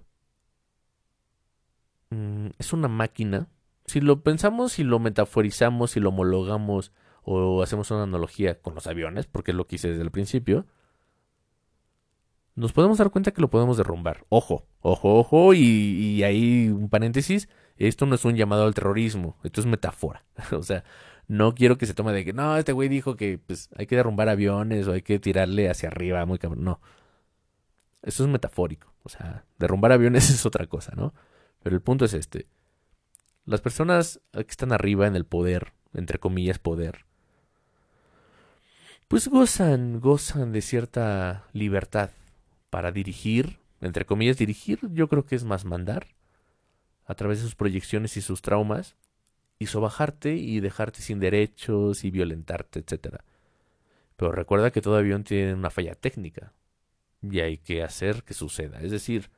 Mm, 2.09 2.47
es 2.57 2.73
una 2.73 2.87
máquina. 2.87 3.47
Si 3.85 4.01
lo 4.01 4.21
pensamos, 4.23 4.73
si 4.73 4.83
lo 4.83 4.99
metaforizamos, 4.99 5.91
si 5.91 5.99
lo 5.99 6.09
homologamos 6.09 6.91
o 7.23 7.61
hacemos 7.61 7.91
una 7.91 8.03
analogía 8.03 8.61
con 8.61 8.75
los 8.75 8.87
aviones, 8.87 9.27
porque 9.27 9.51
es 9.51 9.57
lo 9.57 9.67
que 9.67 9.75
hice 9.75 9.89
desde 9.89 10.03
el 10.03 10.11
principio, 10.11 10.65
nos 12.55 12.73
podemos 12.73 12.97
dar 12.97 13.11
cuenta 13.11 13.31
que 13.31 13.41
lo 13.41 13.49
podemos 13.49 13.77
derrumbar. 13.77 14.25
Ojo, 14.29 14.65
ojo, 14.81 15.19
ojo, 15.19 15.53
y, 15.53 15.59
y 15.59 16.23
ahí 16.23 16.69
un 16.69 16.89
paréntesis, 16.89 17.49
esto 17.79 18.05
no 18.05 18.15
es 18.15 18.25
un 18.25 18.35
llamado 18.35 18.65
al 18.65 18.73
terrorismo, 18.73 19.37
esto 19.43 19.61
es 19.61 19.67
metáfora. 19.67 20.23
o 20.51 20.63
sea, 20.63 20.83
no 21.27 21.53
quiero 21.53 21.77
que 21.77 21.85
se 21.85 21.93
tome 21.93 22.13
de 22.13 22.25
que, 22.25 22.33
no, 22.33 22.57
este 22.57 22.71
güey 22.71 22.89
dijo 22.89 23.15
que 23.15 23.37
pues, 23.37 23.69
hay 23.75 23.85
que 23.85 23.95
derrumbar 23.95 24.29
aviones 24.29 24.87
o 24.87 24.93
hay 24.93 25.01
que 25.01 25.19
tirarle 25.19 25.69
hacia 25.69 25.89
arriba, 25.89 26.25
muy 26.25 26.39
cabrón. 26.39 26.63
No. 26.63 26.79
Eso 28.01 28.23
es 28.23 28.29
metafórico. 28.29 28.93
O 29.03 29.09
sea, 29.09 29.45
derrumbar 29.59 29.91
aviones 29.91 30.29
es 30.31 30.45
otra 30.45 30.67
cosa, 30.67 30.93
¿no? 30.95 31.13
Pero 31.63 31.75
el 31.75 31.81
punto 31.81 32.05
es 32.05 32.13
este. 32.13 32.47
Las 33.45 33.61
personas 33.61 34.19
que 34.33 34.41
están 34.41 34.71
arriba 34.71 35.07
en 35.07 35.15
el 35.15 35.25
poder, 35.25 35.73
entre 35.93 36.19
comillas 36.19 36.59
poder, 36.59 37.05
pues 39.07 39.29
gozan, 39.29 40.01
gozan 40.01 40.51
de 40.51 40.61
cierta 40.61 41.45
libertad 41.53 42.11
para 42.69 42.91
dirigir, 42.91 43.59
entre 43.79 44.05
comillas 44.05 44.37
dirigir, 44.37 44.79
yo 44.91 45.07
creo 45.07 45.25
que 45.25 45.35
es 45.35 45.45
más 45.45 45.63
mandar, 45.63 46.07
a 47.07 47.15
través 47.15 47.39
de 47.39 47.45
sus 47.45 47.55
proyecciones 47.55 48.17
y 48.17 48.21
sus 48.21 48.41
traumas, 48.41 48.95
y 49.59 49.67
sobajarte 49.67 50.35
y 50.35 50.59
dejarte 50.59 51.01
sin 51.01 51.19
derechos 51.19 52.03
y 52.03 52.11
violentarte, 52.11 52.79
etc. 52.79 53.21
Pero 54.15 54.31
recuerda 54.31 54.71
que 54.71 54.81
todo 54.81 54.97
avión 54.97 55.23
tiene 55.23 55.53
una 55.53 55.71
falla 55.71 55.95
técnica 55.95 56.53
y 57.21 57.39
hay 57.39 57.57
que 57.57 57.81
hacer 57.81 58.23
que 58.23 58.33
suceda. 58.33 58.79
Es 58.81 58.91
decir, 58.91 59.31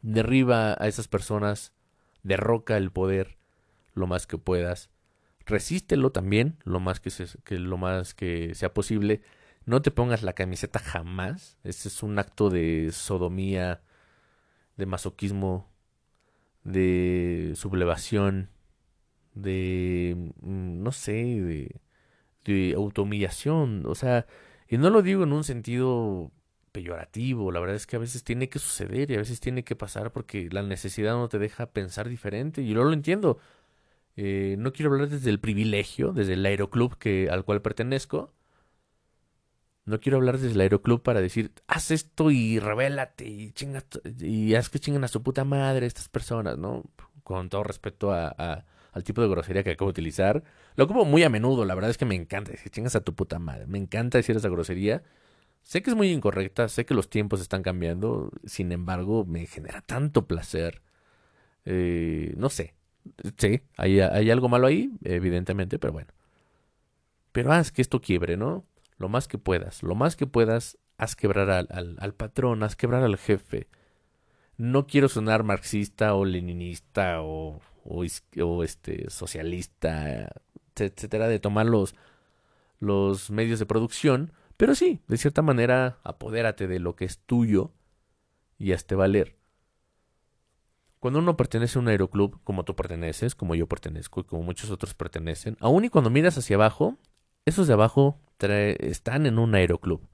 derriba 0.00 0.76
a 0.78 0.88
esas 0.88 1.08
personas, 1.08 1.72
derroca 2.22 2.76
el 2.76 2.90
poder 2.90 3.36
lo 3.94 4.06
más 4.06 4.26
que 4.26 4.38
puedas, 4.38 4.88
resístelo 5.44 6.12
también 6.12 6.56
lo 6.64 6.80
más 6.80 7.00
que, 7.00 7.10
que, 7.44 7.58
lo 7.58 7.76
más 7.76 8.14
que 8.14 8.54
sea 8.54 8.72
posible. 8.72 9.20
No 9.66 9.82
te 9.82 9.90
pongas 9.90 10.22
la 10.22 10.32
camiseta 10.32 10.78
jamás. 10.78 11.58
Ese 11.64 11.88
es 11.88 12.02
un 12.02 12.18
acto 12.18 12.50
de 12.50 12.90
sodomía, 12.92 13.82
de 14.76 14.86
masoquismo 14.86 15.71
de 16.64 17.52
sublevación, 17.56 18.50
de, 19.34 20.32
mm, 20.42 20.82
no 20.82 20.92
sé, 20.92 21.12
de, 21.12 21.80
de 22.44 22.74
autohumillación, 22.76 23.84
o 23.86 23.94
sea, 23.94 24.26
y 24.68 24.78
no 24.78 24.90
lo 24.90 25.02
digo 25.02 25.24
en 25.24 25.32
un 25.32 25.44
sentido 25.44 26.32
peyorativo, 26.72 27.52
la 27.52 27.60
verdad 27.60 27.76
es 27.76 27.86
que 27.86 27.96
a 27.96 27.98
veces 27.98 28.24
tiene 28.24 28.48
que 28.48 28.58
suceder 28.58 29.10
y 29.10 29.14
a 29.14 29.18
veces 29.18 29.40
tiene 29.40 29.64
que 29.64 29.76
pasar 29.76 30.12
porque 30.12 30.48
la 30.50 30.62
necesidad 30.62 31.14
no 31.14 31.28
te 31.28 31.38
deja 31.38 31.66
pensar 31.66 32.08
diferente 32.08 32.62
y 32.62 32.68
yo 32.72 32.82
lo 32.82 32.92
entiendo. 32.92 33.38
Eh, 34.16 34.56
no 34.58 34.72
quiero 34.72 34.92
hablar 34.92 35.08
desde 35.08 35.30
el 35.30 35.40
privilegio, 35.40 36.12
desde 36.12 36.34
el 36.34 36.44
aeroclub 36.46 36.98
que, 36.98 37.30
al 37.30 37.44
cual 37.44 37.62
pertenezco, 37.62 38.32
no 39.84 40.00
quiero 40.00 40.18
hablar 40.18 40.38
desde 40.38 40.54
el 40.54 40.60
aeroclub 40.60 41.02
para 41.02 41.20
decir, 41.20 41.52
haz 41.66 41.90
esto 41.90 42.30
y 42.30 42.58
revélate 42.58 43.26
y 43.26 43.52
chinga 43.52 43.82
y 44.20 44.54
haz 44.54 44.68
que 44.70 44.78
chingan 44.78 45.04
a 45.04 45.08
su 45.08 45.22
puta 45.22 45.44
madre 45.44 45.86
estas 45.86 46.08
personas, 46.08 46.56
¿no? 46.58 46.84
Con 47.24 47.48
todo 47.48 47.64
respeto 47.64 48.12
al 48.12 49.04
tipo 49.04 49.22
de 49.22 49.28
grosería 49.28 49.62
que 49.64 49.72
acabo 49.72 49.90
de 49.90 49.92
utilizar. 49.92 50.44
Lo 50.76 50.86
como 50.86 51.04
muy 51.04 51.22
a 51.24 51.28
menudo, 51.28 51.64
la 51.64 51.74
verdad 51.74 51.90
es 51.90 51.98
que 51.98 52.04
me 52.04 52.14
encanta 52.14 52.52
decir, 52.52 52.70
chingas 52.70 52.96
a 52.96 53.00
tu 53.00 53.14
puta 53.14 53.38
madre. 53.38 53.66
Me 53.66 53.78
encanta 53.78 54.18
decir 54.18 54.36
esa 54.36 54.48
grosería. 54.48 55.02
Sé 55.62 55.82
que 55.82 55.90
es 55.90 55.96
muy 55.96 56.10
incorrecta, 56.10 56.68
sé 56.68 56.84
que 56.84 56.94
los 56.94 57.08
tiempos 57.08 57.40
están 57.40 57.62
cambiando, 57.62 58.30
sin 58.44 58.72
embargo, 58.72 59.24
me 59.24 59.46
genera 59.46 59.80
tanto 59.80 60.26
placer. 60.26 60.82
Eh, 61.64 62.34
no 62.36 62.50
sé, 62.50 62.74
sí, 63.36 63.62
hay, 63.76 64.00
hay 64.00 64.30
algo 64.30 64.48
malo 64.48 64.66
ahí, 64.66 64.90
evidentemente, 65.04 65.78
pero 65.78 65.92
bueno. 65.92 66.12
Pero 67.32 67.52
haz 67.52 67.72
que 67.72 67.82
esto 67.82 68.00
quiebre, 68.00 68.36
¿no? 68.36 68.64
Lo 69.02 69.08
más 69.08 69.26
que 69.26 69.36
puedas, 69.36 69.82
lo 69.82 69.96
más 69.96 70.14
que 70.14 70.28
puedas, 70.28 70.78
haz 70.96 71.16
quebrar 71.16 71.50
al, 71.50 71.96
al, 71.98 72.14
patrón, 72.14 72.62
haz 72.62 72.76
quebrar 72.76 73.02
al 73.02 73.18
jefe. 73.18 73.68
No 74.56 74.86
quiero 74.86 75.08
sonar 75.08 75.42
marxista 75.42 76.14
o 76.14 76.24
leninista 76.24 77.20
o, 77.20 77.60
o, 77.84 78.62
este, 78.62 79.10
socialista, 79.10 80.30
etcétera, 80.76 81.26
de 81.26 81.40
tomar 81.40 81.66
los, 81.66 81.96
los 82.78 83.32
medios 83.32 83.58
de 83.58 83.66
producción, 83.66 84.32
pero 84.56 84.76
sí, 84.76 85.00
de 85.08 85.16
cierta 85.16 85.42
manera, 85.42 85.98
apodérate 86.04 86.68
de 86.68 86.78
lo 86.78 86.94
que 86.94 87.04
es 87.04 87.18
tuyo 87.18 87.72
y 88.58 88.70
hazte 88.70 88.94
valer. 88.94 89.34
Cuando 91.00 91.18
uno 91.18 91.36
pertenece 91.36 91.76
a 91.76 91.82
un 91.82 91.88
aeroclub, 91.88 92.40
como 92.44 92.64
tú 92.64 92.76
perteneces, 92.76 93.34
como 93.34 93.56
yo 93.56 93.66
pertenezco 93.66 94.20
y 94.20 94.24
como 94.24 94.44
muchos 94.44 94.70
otros 94.70 94.94
pertenecen, 94.94 95.56
aun 95.58 95.84
y 95.84 95.88
cuando 95.88 96.10
miras 96.10 96.38
hacia 96.38 96.54
abajo, 96.54 96.98
esos 97.44 97.66
de 97.66 97.72
abajo 97.72 98.20
están 98.50 99.26
en 99.26 99.38
un 99.38 99.54
aeroclub. 99.54 100.08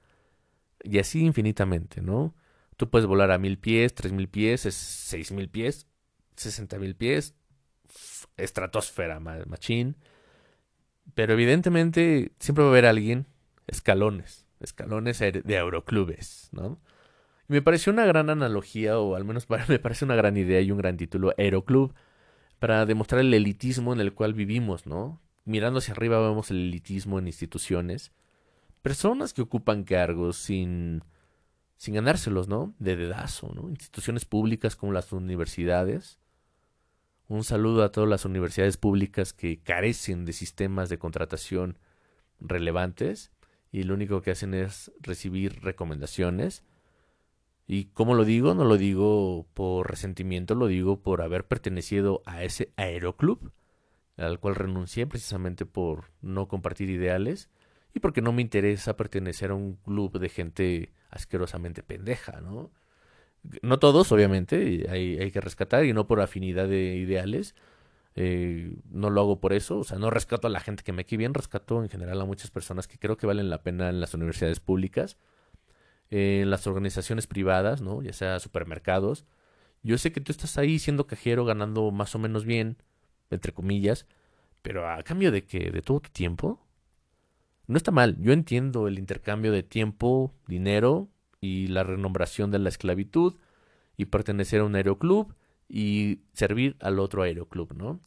Y 0.83 0.99
así 0.99 1.25
infinitamente, 1.25 2.01
¿no? 2.01 2.35
Tú 2.77 2.89
puedes 2.89 3.07
volar 3.07 3.31
a 3.31 3.37
mil 3.37 3.57
pies, 3.57 3.93
tres 3.93 4.13
mil 4.13 4.29
pies, 4.29 4.61
seis 4.61 5.31
mil 5.31 5.49
pies, 5.49 5.87
sesenta 6.35 6.77
mil 6.77 6.95
pies, 6.95 7.35
estratosfera, 8.37 9.19
machín. 9.19 9.97
Pero 11.13 11.33
evidentemente 11.33 12.31
siempre 12.39 12.63
va 12.63 12.69
a 12.69 12.71
haber 12.71 12.85
alguien, 12.85 13.27
escalones, 13.67 14.45
escalones 14.59 15.19
de 15.19 15.57
aeroclubes, 15.57 16.49
¿no? 16.51 16.79
Y 17.49 17.53
me 17.53 17.61
pareció 17.61 17.91
una 17.91 18.05
gran 18.05 18.29
analogía, 18.29 18.99
o 18.99 19.15
al 19.15 19.25
menos 19.25 19.47
me 19.67 19.79
parece 19.79 20.05
una 20.05 20.15
gran 20.15 20.37
idea 20.37 20.61
y 20.61 20.71
un 20.71 20.77
gran 20.77 20.97
título, 20.97 21.33
Aeroclub, 21.37 21.93
para 22.59 22.85
demostrar 22.85 23.21
el 23.21 23.33
elitismo 23.33 23.91
en 23.93 23.99
el 23.99 24.13
cual 24.13 24.33
vivimos, 24.33 24.85
¿no? 24.85 25.19
Mirando 25.49 25.79
hacia 25.79 25.93
arriba 25.93 26.19
vemos 26.19 26.51
el 26.51 26.57
elitismo 26.57 27.17
en 27.17 27.25
instituciones. 27.25 28.11
Personas 28.83 29.33
que 29.33 29.41
ocupan 29.41 29.83
cargos 29.83 30.37
sin, 30.37 31.03
sin 31.75 31.95
ganárselos, 31.95 32.47
¿no? 32.47 32.75
De 32.77 32.95
dedazo, 32.95 33.51
¿no? 33.55 33.67
Instituciones 33.67 34.25
públicas 34.25 34.75
como 34.75 34.93
las 34.93 35.11
universidades. 35.11 36.19
Un 37.27 37.43
saludo 37.43 37.83
a 37.83 37.91
todas 37.91 38.07
las 38.07 38.25
universidades 38.25 38.77
públicas 38.77 39.33
que 39.33 39.59
carecen 39.59 40.23
de 40.23 40.33
sistemas 40.33 40.87
de 40.87 40.99
contratación 40.99 41.79
relevantes 42.39 43.31
y 43.71 43.83
lo 43.83 43.95
único 43.95 44.21
que 44.21 44.31
hacen 44.31 44.53
es 44.53 44.91
recibir 45.01 45.61
recomendaciones. 45.63 46.63
Y 47.65 47.85
como 47.85 48.13
lo 48.13 48.23
digo, 48.23 48.53
no 48.53 48.65
lo 48.65 48.77
digo 48.77 49.47
por 49.55 49.89
resentimiento, 49.89 50.53
lo 50.53 50.67
digo 50.67 51.01
por 51.01 51.23
haber 51.23 51.47
pertenecido 51.47 52.21
a 52.25 52.43
ese 52.43 52.71
aeroclub 52.77 53.51
al 54.19 54.39
cual 54.39 54.55
renuncié 54.55 55.07
precisamente 55.07 55.65
por 55.65 56.11
no 56.21 56.47
compartir 56.47 56.89
ideales 56.89 57.49
y 57.93 57.99
porque 57.99 58.21
no 58.21 58.31
me 58.31 58.41
interesa 58.41 58.97
pertenecer 58.97 59.51
a 59.51 59.55
un 59.55 59.75
club 59.75 60.19
de 60.19 60.29
gente 60.29 60.93
asquerosamente 61.09 61.83
pendeja, 61.83 62.41
¿no? 62.41 62.71
No 63.61 63.79
todos, 63.79 64.11
obviamente, 64.11 64.87
hay, 64.89 65.17
hay 65.17 65.31
que 65.31 65.41
rescatar 65.41 65.85
y 65.85 65.93
no 65.93 66.07
por 66.07 66.19
afinidad 66.19 66.67
de 66.67 66.97
ideales. 66.97 67.55
Eh, 68.15 68.75
no 68.89 69.09
lo 69.09 69.21
hago 69.21 69.39
por 69.39 69.53
eso, 69.53 69.79
o 69.79 69.83
sea, 69.83 69.97
no 69.97 70.09
rescato 70.09 70.47
a 70.47 70.49
la 70.49 70.59
gente 70.59 70.83
que 70.83 70.91
me 70.91 71.05
quede 71.05 71.17
bien, 71.19 71.33
rescato 71.33 71.81
en 71.81 71.89
general 71.89 72.19
a 72.19 72.25
muchas 72.25 72.51
personas 72.51 72.87
que 72.87 72.97
creo 72.99 73.17
que 73.17 73.27
valen 73.27 73.49
la 73.49 73.63
pena 73.63 73.89
en 73.89 74.01
las 74.01 74.13
universidades 74.13 74.59
públicas, 74.59 75.17
en 76.09 76.49
las 76.49 76.67
organizaciones 76.67 77.27
privadas, 77.27 77.81
¿no? 77.81 78.01
Ya 78.01 78.13
sea 78.13 78.39
supermercados. 78.39 79.25
Yo 79.83 79.97
sé 79.97 80.11
que 80.11 80.21
tú 80.21 80.31
estás 80.31 80.57
ahí 80.57 80.79
siendo 80.79 81.07
cajero 81.07 81.45
ganando 81.45 81.91
más 81.91 82.13
o 82.15 82.19
menos 82.19 82.45
bien, 82.45 82.77
entre 83.29 83.53
comillas, 83.53 84.05
pero 84.61 84.89
a 84.89 85.01
cambio 85.03 85.31
de 85.31 85.45
que 85.45 85.71
de 85.71 85.81
todo 85.81 86.01
tu 86.01 86.09
tiempo, 86.09 86.59
no 87.67 87.77
está 87.77 87.91
mal. 87.91 88.17
Yo 88.19 88.33
entiendo 88.33 88.87
el 88.87 88.97
intercambio 88.97 89.51
de 89.51 89.63
tiempo, 89.63 90.33
dinero 90.47 91.07
y 91.39 91.67
la 91.67 91.83
renombración 91.83 92.51
de 92.51 92.59
la 92.59 92.69
esclavitud 92.69 93.35
y 93.95 94.05
pertenecer 94.05 94.61
a 94.61 94.65
un 94.65 94.75
aeroclub 94.75 95.35
y 95.67 96.21
servir 96.33 96.75
al 96.79 96.99
otro 96.99 97.21
aeroclub, 97.21 97.73
¿no? 97.73 97.99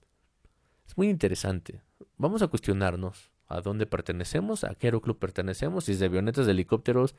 Es 0.87 0.97
muy 0.97 1.09
interesante. 1.09 1.81
Vamos 2.17 2.43
a 2.43 2.49
cuestionarnos 2.49 3.31
a 3.47 3.61
dónde 3.61 3.87
pertenecemos, 3.87 4.65
a 4.65 4.75
qué 4.75 4.89
aeroclub 4.89 5.19
pertenecemos, 5.19 5.85
si 5.85 5.93
es 5.93 6.01
de 6.01 6.07
avionetas, 6.07 6.47
de 6.47 6.53
helicópteros, 6.53 7.15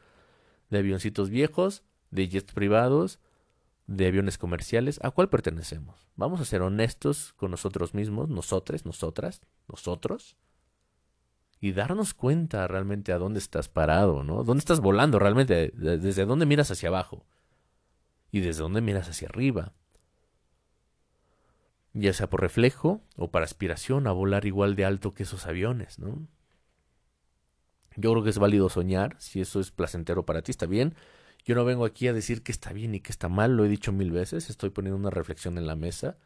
de 0.70 0.80
avioncitos 0.80 1.30
viejos, 1.30 1.84
de 2.12 2.28
jets 2.28 2.54
privados, 2.54 3.20
de 3.88 4.08
aviones 4.08 4.38
comerciales, 4.38 5.00
¿a 5.04 5.12
cuál 5.12 5.30
pertenecemos? 5.30 6.08
Vamos 6.16 6.40
a 6.40 6.46
ser 6.46 6.62
honestos 6.62 7.34
con 7.34 7.52
nosotros 7.52 7.94
mismos, 7.94 8.30
nosotros, 8.30 8.86
nosotras, 8.86 9.42
nosotros, 9.68 10.38
y 11.60 11.74
darnos 11.74 12.13
cuenta 12.13 12.68
realmente 12.68 13.13
a 13.13 13.18
dónde 13.18 13.40
estás 13.40 13.70
parado, 13.70 14.24
¿no? 14.24 14.44
¿Dónde 14.44 14.60
estás 14.60 14.80
volando 14.80 15.20
realmente? 15.20 15.72
¿Desde 15.75 16.25
dónde 16.25 16.46
miras 16.46 16.72
hacia 16.72 16.90
abajo? 16.90 17.25
Y 18.32 18.42
desde 18.42 18.62
dónde 18.62 18.82
miras 18.82 19.10
hacia 19.10 19.28
arriba. 19.28 19.74
Ya 21.94 22.12
sea 22.12 22.30
por 22.30 22.42
reflejo 22.42 23.02
o 23.16 23.32
para 23.32 23.46
aspiración 23.46 24.08
a 24.08 24.12
volar 24.12 24.46
igual 24.46 24.75
de 24.75 24.86
alto 24.86 25.13
que 25.13 25.24
esos 25.24 25.46
aviones, 25.46 26.00
¿no? 26.00 26.28
Yo 27.96 28.12
creo 28.12 28.24
que 28.24 28.32
es 28.32 28.40
válido 28.40 28.70
soñar, 28.70 29.16
si 29.20 29.40
eso 29.40 29.60
es 29.60 29.72
placentero 29.72 30.25
para 30.25 30.42
ti, 30.42 30.52
está 30.52 30.66
bien 30.66 30.96
yo 31.46 31.56
no 31.56 31.66
vengo 31.66 31.86
aquí 31.86 32.08
a 32.08 32.14
decir 32.14 32.42
que 32.42 32.52
está 32.52 32.72
bien 32.72 32.96
y 32.96 33.02
que 33.02 33.12
está 33.12 33.28
mal, 33.28 33.58
lo 33.58 33.66
he 33.66 33.70
dicho 33.70 33.92
mil 33.92 34.12
veces, 34.12 34.50
estoy 34.50 34.70
poniendo 34.70 34.98
una 34.98 35.10
reflexión 35.10 35.58
en 35.58 35.68
la 35.68 35.76
mesa. 35.76 36.18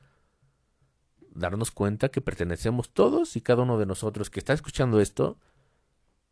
Darnos 1.32 1.72
cuenta 1.72 2.10
que 2.10 2.22
pertenecemos 2.22 2.92
todos 2.92 3.36
y 3.36 3.42
cada 3.42 3.64
uno 3.64 3.80
de 3.80 3.88
nosotros 3.88 4.30
que 4.30 4.40
está 4.40 4.54
escuchando 4.54 5.02
esto, 5.02 5.40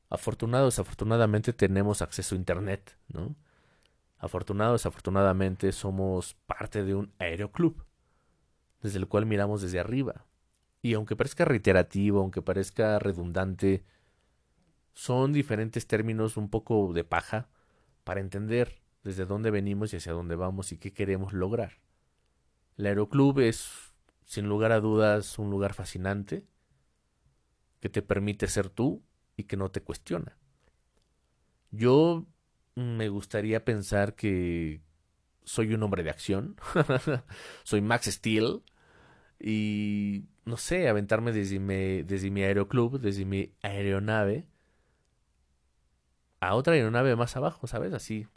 afortunados, 0.10 0.78
afortunadamente 0.78 1.52
tenemos 1.52 2.02
acceso 2.02 2.36
a 2.36 2.38
Internet, 2.38 2.98
¿no? 3.08 3.36
Afortunados, 4.18 4.86
afortunadamente 4.86 5.72
somos 5.72 6.36
parte 6.46 6.84
de 6.84 6.96
un 6.96 7.12
aeroclub, 7.18 7.86
desde 8.82 9.00
el 9.00 9.08
cual 9.08 9.26
miramos 9.26 9.62
desde 9.62 9.80
arriba. 9.80 10.26
Y 10.82 10.94
aunque 10.94 11.16
parezca 11.16 11.46
reiterativo, 11.46 12.20
aunque 12.20 12.44
parezca 12.44 13.00
redundante, 13.00 13.84
son 14.94 15.34
diferentes 15.34 15.88
términos 15.88 16.38
un 16.38 16.50
poco 16.50 16.94
de 16.94 17.04
paja 17.04 17.50
para 18.06 18.22
entender 18.22 18.82
desde 19.04 19.26
dónde 19.26 19.52
venimos 19.52 19.92
y 19.92 19.98
hacia 19.98 20.14
dónde 20.14 20.36
vamos 20.36 20.72
y 20.72 20.78
qué 20.78 20.94
queremos 20.94 21.34
lograr. 21.34 21.74
El 22.78 22.86
aeroclub 22.86 23.40
es, 23.40 23.94
sin 24.24 24.48
lugar 24.48 24.72
a 24.72 24.80
dudas, 24.80 25.38
un 25.38 25.50
lugar 25.50 25.74
fascinante 25.74 26.46
que 27.82 27.90
te 27.90 28.02
permite 28.02 28.48
ser 28.48 28.70
tú 28.70 29.04
y 29.36 29.44
que 29.44 29.58
no 29.58 29.70
te 29.70 29.82
cuestiona. 29.82 30.38
Yo 31.72 32.26
me 32.76 33.10
gustaría 33.10 33.66
pensar 33.66 34.16
que 34.16 34.82
soy 35.44 35.74
un 35.74 35.84
hombre 35.84 36.04
de 36.04 36.12
acción, 36.12 36.56
soy 37.64 37.82
Max 37.82 38.06
Steel 38.06 38.64
y 39.40 40.26
no 40.46 40.58
sé, 40.58 40.88
aventarme 40.88 41.32
desde 41.32 41.60
mi, 41.60 42.04
desde 42.04 42.30
mi 42.30 42.44
aeroclub, 42.44 43.00
desde 43.00 43.26
mi 43.26 43.52
aeronave 43.62 44.46
a 46.40 46.56
otra 46.56 46.74
aeronave 46.74 47.16
más 47.16 47.36
abajo, 47.36 47.68
¿sabes? 47.68 47.94
Así, 47.94 48.28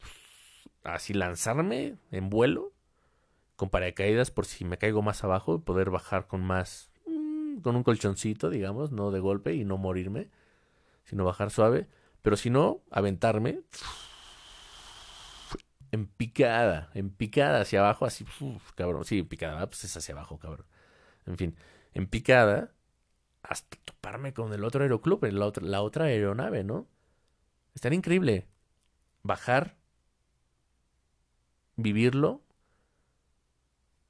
así 0.84 1.14
lanzarme 1.14 1.96
en 2.10 2.30
vuelo 2.30 2.72
con 3.56 3.70
paracaídas 3.70 4.30
por 4.30 4.46
si 4.46 4.64
me 4.64 4.78
caigo 4.78 5.02
más 5.02 5.24
abajo 5.24 5.56
y 5.56 5.58
poder 5.58 5.90
bajar 5.90 6.26
con 6.26 6.42
más, 6.42 6.90
mm, 7.06 7.60
con 7.60 7.76
un 7.76 7.82
colchoncito, 7.82 8.50
digamos, 8.50 8.92
no 8.92 9.10
de 9.10 9.20
golpe 9.20 9.54
y 9.54 9.64
no 9.64 9.78
morirme 9.78 10.28
sino 11.08 11.24
bajar 11.24 11.50
suave. 11.50 11.88
Pero 12.22 12.36
si 12.36 12.50
no, 12.50 12.82
aventarme 12.90 13.62
en 15.90 16.06
picada, 16.06 16.90
en 16.94 17.10
picada 17.10 17.62
hacia 17.62 17.80
abajo, 17.80 18.04
así, 18.04 18.26
cabrón. 18.74 19.04
Sí, 19.04 19.20
en 19.20 19.26
picada, 19.26 19.66
pues 19.66 19.84
es 19.84 19.96
hacia 19.96 20.14
abajo, 20.14 20.38
cabrón. 20.38 20.66
En 21.26 21.38
fin, 21.38 21.56
en 21.94 22.06
picada 22.06 22.72
hasta 23.42 23.78
toparme 23.84 24.34
con 24.34 24.52
el 24.52 24.64
otro 24.64 24.82
aeroclub, 24.82 25.24
la 25.24 25.46
otra, 25.46 25.64
la 25.64 25.82
otra 25.82 26.06
aeronave, 26.06 26.64
¿no? 26.64 26.86
Estaría 27.78 27.96
increíble 27.96 28.48
bajar, 29.22 29.76
vivirlo 31.76 32.42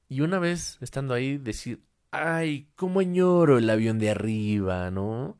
y 0.09 0.23
una 0.23 0.39
vez 0.39 0.79
estando 0.81 1.13
ahí 1.13 1.37
decir, 1.37 1.85
ay, 2.11 2.71
cómo 2.77 3.01
añoro 3.01 3.59
el 3.59 3.69
avión 3.69 3.99
de 3.99 4.09
arriba, 4.09 4.91
¿no? 4.91 5.37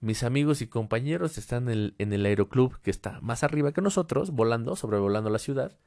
Mis 0.00 0.24
amigos 0.24 0.60
y 0.60 0.66
compañeros 0.66 1.38
están 1.38 1.68
en 1.68 2.12
el, 2.12 2.26
aeroclub 2.26 2.80
que 2.80 2.90
está 2.90 3.20
más 3.20 3.44
arriba 3.44 3.70
que 3.70 3.80
nosotros, 3.80 4.32
volando, 4.32 4.74
sobrevolando 4.74 5.30
la 5.30 5.38
ciudad. 5.38 5.78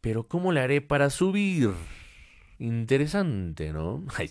Pero 0.00 0.26
¿cómo 0.26 0.52
le 0.52 0.60
haré 0.60 0.80
para 0.80 1.10
subir? 1.10 1.72
Interesante, 2.58 3.74
¿no? 3.74 4.06
Ay, 4.16 4.30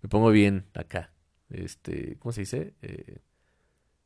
me 0.00 0.08
pongo 0.08 0.30
bien 0.30 0.66
acá. 0.74 1.12
Este, 1.50 2.18
¿cómo 2.20 2.30
se 2.30 2.42
dice? 2.42 2.74
Eh, 2.82 3.18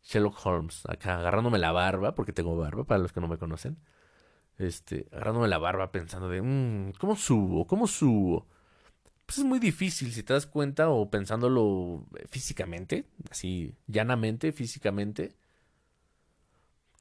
Sherlock 0.06 0.38
Holmes, 0.46 0.82
acá 0.86 1.18
agarrándome 1.18 1.58
la 1.58 1.72
barba, 1.72 2.14
porque 2.14 2.32
tengo 2.32 2.56
barba, 2.56 2.84
para 2.84 2.98
los 2.98 3.12
que 3.12 3.20
no 3.20 3.28
me 3.28 3.38
conocen. 3.38 3.78
Este, 4.58 5.08
agarrándome 5.12 5.48
la 5.48 5.58
barba 5.58 5.92
pensando 5.92 6.28
de, 6.28 6.40
mmm, 6.42 6.92
¿cómo 6.98 7.16
subo? 7.16 7.66
¿Cómo 7.66 7.86
subo? 7.86 8.46
pues 9.26 9.38
es 9.38 9.44
muy 9.44 9.58
difícil 9.58 10.12
si 10.12 10.22
te 10.22 10.32
das 10.32 10.46
cuenta 10.46 10.88
o 10.88 11.10
pensándolo 11.10 12.06
eh, 12.16 12.26
físicamente, 12.30 13.06
así 13.30 13.74
llanamente, 13.88 14.52
físicamente. 14.52 15.34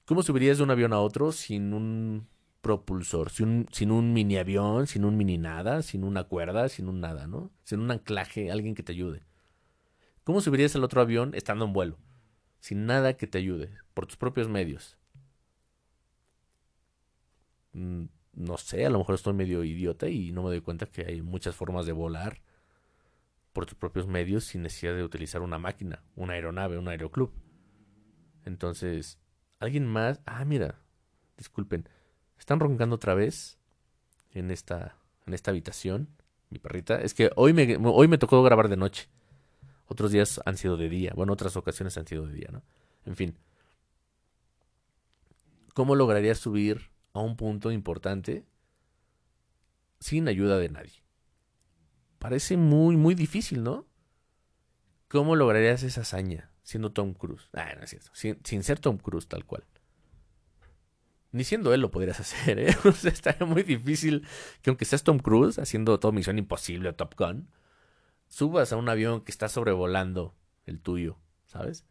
¿Cómo 0.06 0.24
subirías 0.24 0.58
de 0.58 0.64
un 0.64 0.72
avión 0.72 0.92
a 0.94 1.00
otro 1.00 1.32
sin 1.32 1.74
un 1.74 2.28
propulsor, 2.62 3.30
sin 3.30 3.68
sin 3.72 3.92
un 3.92 4.12
mini 4.14 4.38
avión, 4.38 4.88
sin 4.88 5.06
un 5.06 5.18
mini 5.18 5.38
nada, 5.38 5.84
sin 5.84 6.04
una 6.04 6.24
cuerda, 6.24 6.68
sin 6.68 6.90
un 6.90 7.00
nada, 7.00 7.28
¿no? 7.28 7.52
Sin 7.64 7.80
un 7.80 7.92
anclaje, 7.92 8.52
alguien 8.52 8.74
que 8.74 8.84
te 8.84 8.92
ayude. 8.92 9.24
¿Cómo 10.24 10.42
subirías 10.42 10.76
al 10.76 10.84
otro 10.84 11.02
avión 11.02 11.36
estando 11.36 11.66
en 11.66 11.74
vuelo? 11.74 11.98
Sin 12.66 12.88
nada 12.88 13.16
que 13.16 13.28
te 13.28 13.38
ayude, 13.38 13.70
por 13.94 14.08
tus 14.08 14.18
propios 14.18 14.50
medios. 14.50 14.98
Mm, 17.74 18.06
no 18.34 18.58
sé, 18.58 18.88
a 18.88 18.90
lo 18.90 18.98
mejor 18.98 19.14
estoy 19.14 19.34
medio 19.34 19.64
idiota 19.64 20.10
y 20.10 20.32
no 20.32 20.42
me 20.42 20.50
doy 20.50 20.62
cuenta 20.62 20.88
que 20.88 21.06
hay 21.06 21.22
muchas 21.22 21.56
formas 21.56 21.86
de 21.86 21.92
volar 21.92 22.42
por 23.54 23.68
tus 23.68 23.76
propios 23.76 24.08
medios 24.08 24.46
sin 24.46 24.64
necesidad 24.64 24.96
de 24.96 25.04
utilizar 25.04 25.44
una 25.44 25.60
máquina, 25.60 26.02
una 26.16 26.34
aeronave, 26.34 26.80
un 26.80 26.88
aeroclub. 26.88 27.32
Entonces, 28.46 29.20
alguien 29.60 29.86
más, 29.86 30.20
ah, 30.26 30.44
mira, 30.44 30.82
disculpen, 31.38 31.88
están 32.40 32.60
roncando 32.60 32.96
otra 32.96 33.14
vez 33.14 33.60
en 34.32 34.50
esta 34.50 34.98
en 35.28 35.36
esta 35.36 35.52
habitación, 35.52 36.10
mi 36.50 36.58
perrita. 36.58 37.00
Es 37.00 37.14
que 37.14 37.30
hoy 37.36 37.54
me 37.54 37.78
hoy 37.78 38.08
me 38.08 38.18
tocó 38.18 38.42
grabar 38.42 38.70
de 38.70 38.78
noche. 38.78 39.08
Otros 39.88 40.12
días 40.12 40.42
han 40.46 40.58
sido 40.58 40.78
de 40.78 40.90
día. 40.90 41.14
Bueno, 41.16 41.34
otras 41.34 41.56
ocasiones 41.58 41.98
han 41.98 42.08
sido 42.08 42.26
de 42.28 42.34
día, 42.34 42.50
¿no? 42.52 42.64
En 43.06 43.16
fin. 43.16 43.38
¿Cómo 45.74 45.96
lograría 45.96 46.36
subir 46.36 46.90
a 47.16 47.20
un 47.20 47.38
punto 47.38 47.72
importante 47.72 48.46
sin 50.00 50.28
ayuda 50.28 50.58
de 50.58 50.70
nadie. 50.70 51.04
Parece 52.20 52.58
muy, 52.58 52.98
muy 52.98 53.16
difícil, 53.16 53.64
¿no? 53.64 53.88
¿Cómo 55.08 55.36
lograrías 55.36 55.84
esa 55.84 56.02
hazaña 56.02 56.52
siendo 56.62 56.92
Tom 56.92 57.14
Cruise? 57.14 57.50
Ah, 57.54 57.74
no 57.78 57.84
es 57.84 57.90
cierto. 57.92 58.12
Sin, 58.14 58.64
ser 58.64 58.80
Tom 58.80 58.98
Cruise 58.98 59.28
tal 59.28 59.46
cual. 59.46 59.64
Ni 61.32 61.44
siendo 61.44 61.74
él 61.74 61.82
lo 61.82 61.90
podrías 61.90 62.20
hacer, 62.20 62.60
¿eh? 62.60 62.76
O 62.84 62.92
sea, 62.92 63.12
estaría 63.12 63.48
muy 63.48 63.64
difícil 63.64 64.28
que 64.62 64.70
aunque 64.70 64.86
seas 64.86 65.04
Tom 65.04 65.20
Cruise 65.20 65.58
haciendo 65.58 66.00
todo 66.00 66.12
Misión 66.12 66.38
Imposible 66.38 66.90
o 66.90 66.96
Top 66.96 67.16
Gun, 67.18 67.48
subas 68.28 68.72
a 68.74 68.78
un 68.78 68.90
avión 68.90 69.22
que 69.22 69.32
está 69.32 69.50
sobrevolando 69.50 70.36
el 70.66 70.80
tuyo, 70.82 71.18
¿sabes? 71.46 71.86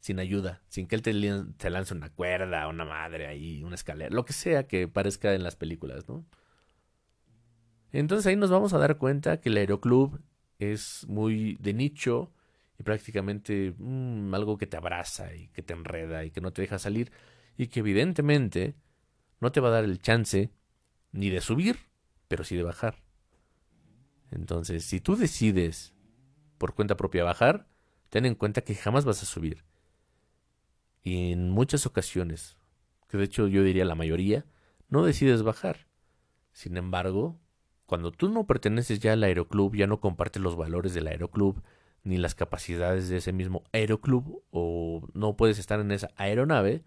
sin 0.00 0.20
ayuda, 0.20 0.62
sin 0.68 0.86
que 0.86 0.96
él 0.96 1.02
te, 1.02 1.70
lance 1.70 1.94
una 1.94 2.10
cuerda, 2.10 2.68
una 2.68 2.84
madre 2.84 3.26
ahí, 3.26 3.62
una 3.62 3.74
escalera, 3.74 4.14
lo 4.14 4.24
que 4.24 4.32
sea 4.32 4.66
que 4.66 4.88
parezca 4.88 5.34
en 5.34 5.42
las 5.42 5.56
películas, 5.56 6.08
¿no? 6.08 6.24
Entonces 7.92 8.26
ahí 8.26 8.36
nos 8.36 8.50
vamos 8.50 8.74
a 8.74 8.78
dar 8.78 8.98
cuenta 8.98 9.40
que 9.40 9.48
el 9.48 9.56
aeroclub 9.56 10.20
es 10.58 11.06
muy 11.08 11.56
de 11.60 11.72
nicho 11.74 12.30
y 12.78 12.82
prácticamente 12.82 13.74
mm, 13.76 14.34
algo 14.34 14.58
que 14.58 14.66
te 14.66 14.76
abraza 14.76 15.34
y 15.34 15.48
que 15.48 15.62
te 15.62 15.72
enreda 15.72 16.24
y 16.24 16.30
que 16.30 16.40
no 16.40 16.52
te 16.52 16.62
deja 16.62 16.78
salir 16.78 17.10
y 17.56 17.68
que 17.68 17.80
evidentemente 17.80 18.74
no 19.40 19.52
te 19.52 19.60
va 19.60 19.68
a 19.68 19.72
dar 19.72 19.84
el 19.84 20.00
chance 20.00 20.50
ni 21.12 21.30
de 21.30 21.40
subir, 21.40 21.78
pero 22.28 22.44
sí 22.44 22.56
de 22.56 22.62
bajar. 22.62 22.96
Entonces, 24.30 24.84
si 24.84 25.00
tú 25.00 25.16
decides 25.16 25.94
por 26.58 26.74
cuenta 26.74 26.96
propia 26.96 27.24
bajar, 27.24 27.66
ten 28.10 28.26
en 28.26 28.34
cuenta 28.34 28.62
que 28.62 28.74
jamás 28.74 29.04
vas 29.04 29.22
a 29.22 29.26
subir 29.26 29.64
y 31.08 31.32
en 31.32 31.50
muchas 31.50 31.86
ocasiones, 31.86 32.58
que 33.08 33.16
de 33.16 33.24
hecho 33.24 33.46
yo 33.46 33.62
diría 33.62 33.84
la 33.84 33.94
mayoría, 33.94 34.44
no 34.88 35.04
decides 35.04 35.42
bajar. 35.42 35.86
Sin 36.52 36.76
embargo, 36.76 37.40
cuando 37.86 38.12
tú 38.12 38.28
no 38.28 38.46
perteneces 38.46 39.00
ya 39.00 39.14
al 39.14 39.22
aeroclub, 39.22 39.74
ya 39.74 39.86
no 39.86 40.00
compartes 40.00 40.42
los 40.42 40.56
valores 40.56 40.92
del 40.92 41.06
aeroclub, 41.06 41.62
ni 42.04 42.18
las 42.18 42.34
capacidades 42.34 43.08
de 43.08 43.18
ese 43.18 43.32
mismo 43.32 43.64
aeroclub, 43.72 44.42
o 44.50 45.06
no 45.14 45.36
puedes 45.36 45.58
estar 45.58 45.80
en 45.80 45.92
esa 45.92 46.10
aeronave, 46.16 46.84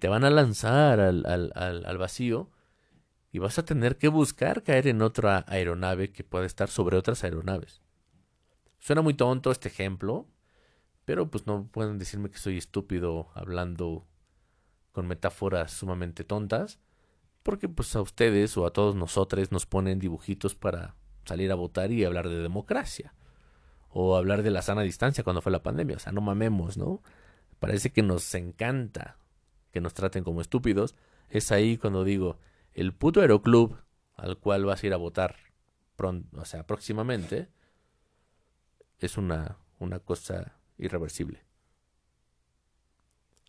te 0.00 0.08
van 0.08 0.24
a 0.24 0.30
lanzar 0.30 0.98
al, 0.98 1.24
al, 1.26 1.52
al, 1.54 1.86
al 1.86 1.98
vacío 1.98 2.50
y 3.32 3.38
vas 3.38 3.58
a 3.58 3.64
tener 3.64 3.96
que 3.96 4.08
buscar 4.08 4.62
caer 4.62 4.86
en 4.86 5.00
otra 5.00 5.44
aeronave 5.48 6.12
que 6.12 6.22
pueda 6.22 6.44
estar 6.44 6.68
sobre 6.68 6.98
otras 6.98 7.24
aeronaves. 7.24 7.80
Suena 8.78 9.00
muy 9.00 9.14
tonto 9.14 9.50
este 9.50 9.68
ejemplo, 9.68 10.28
pero 11.06 11.30
pues 11.30 11.46
no 11.46 11.66
pueden 11.66 11.98
decirme 11.98 12.30
que 12.30 12.38
soy 12.38 12.58
estúpido 12.58 13.30
hablando 13.34 14.06
con 14.92 15.08
metáforas 15.08 15.72
sumamente 15.72 16.24
tontas, 16.24 16.78
porque 17.42 17.68
pues 17.68 17.96
a 17.96 18.02
ustedes 18.02 18.56
o 18.58 18.66
a 18.66 18.72
todos 18.72 18.94
nosotros 18.94 19.50
nos 19.50 19.64
ponen 19.64 19.98
dibujitos 19.98 20.54
para 20.54 20.94
salir 21.24 21.50
a 21.50 21.56
votar 21.56 21.90
y 21.90 22.04
hablar 22.04 22.28
de 22.28 22.42
democracia 22.42 23.14
o 23.88 24.16
hablar 24.16 24.42
de 24.42 24.50
la 24.50 24.62
sana 24.62 24.82
distancia 24.82 25.24
cuando 25.24 25.40
fue 25.40 25.52
la 25.52 25.62
pandemia, 25.62 25.96
o 25.96 25.98
sea, 25.98 26.12
no 26.12 26.20
mamemos, 26.20 26.76
¿no? 26.76 27.02
Parece 27.60 27.90
que 27.90 28.02
nos 28.02 28.34
encanta 28.34 29.16
que 29.70 29.80
nos 29.80 29.94
traten 29.94 30.22
como 30.22 30.40
estúpidos. 30.40 30.94
Es 31.28 31.50
ahí 31.50 31.78
cuando 31.78 32.04
digo, 32.04 32.38
el 32.74 32.94
puto 32.94 33.20
aeroclub 33.20 33.76
al 34.16 34.38
cual 34.38 34.64
vas 34.64 34.82
a 34.82 34.86
ir 34.86 34.92
a 34.92 34.98
votar 34.98 35.36
pronto, 35.96 36.40
o 36.40 36.44
sea, 36.44 36.66
próximamente, 36.66 37.48
es 38.98 39.16
una, 39.16 39.58
una 39.78 39.98
cosa 39.98 40.58
irreversible. 40.78 41.44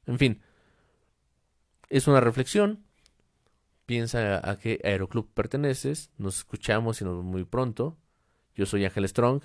En 0.06 0.18
fin, 0.18 0.42
es 1.90 2.08
una 2.08 2.20
reflexión. 2.20 2.84
Piensa 3.86 4.50
a 4.50 4.58
qué 4.58 4.80
aeroclub 4.84 5.32
perteneces. 5.34 6.12
Nos 6.18 6.38
escuchamos 6.40 7.02
y 7.02 7.06
nos 7.06 7.18
vemos 7.18 7.32
muy 7.32 7.44
pronto. 7.44 7.98
Yo 8.56 8.66
soy 8.66 8.86
Ángel 8.86 9.08
Strong. 9.08 9.44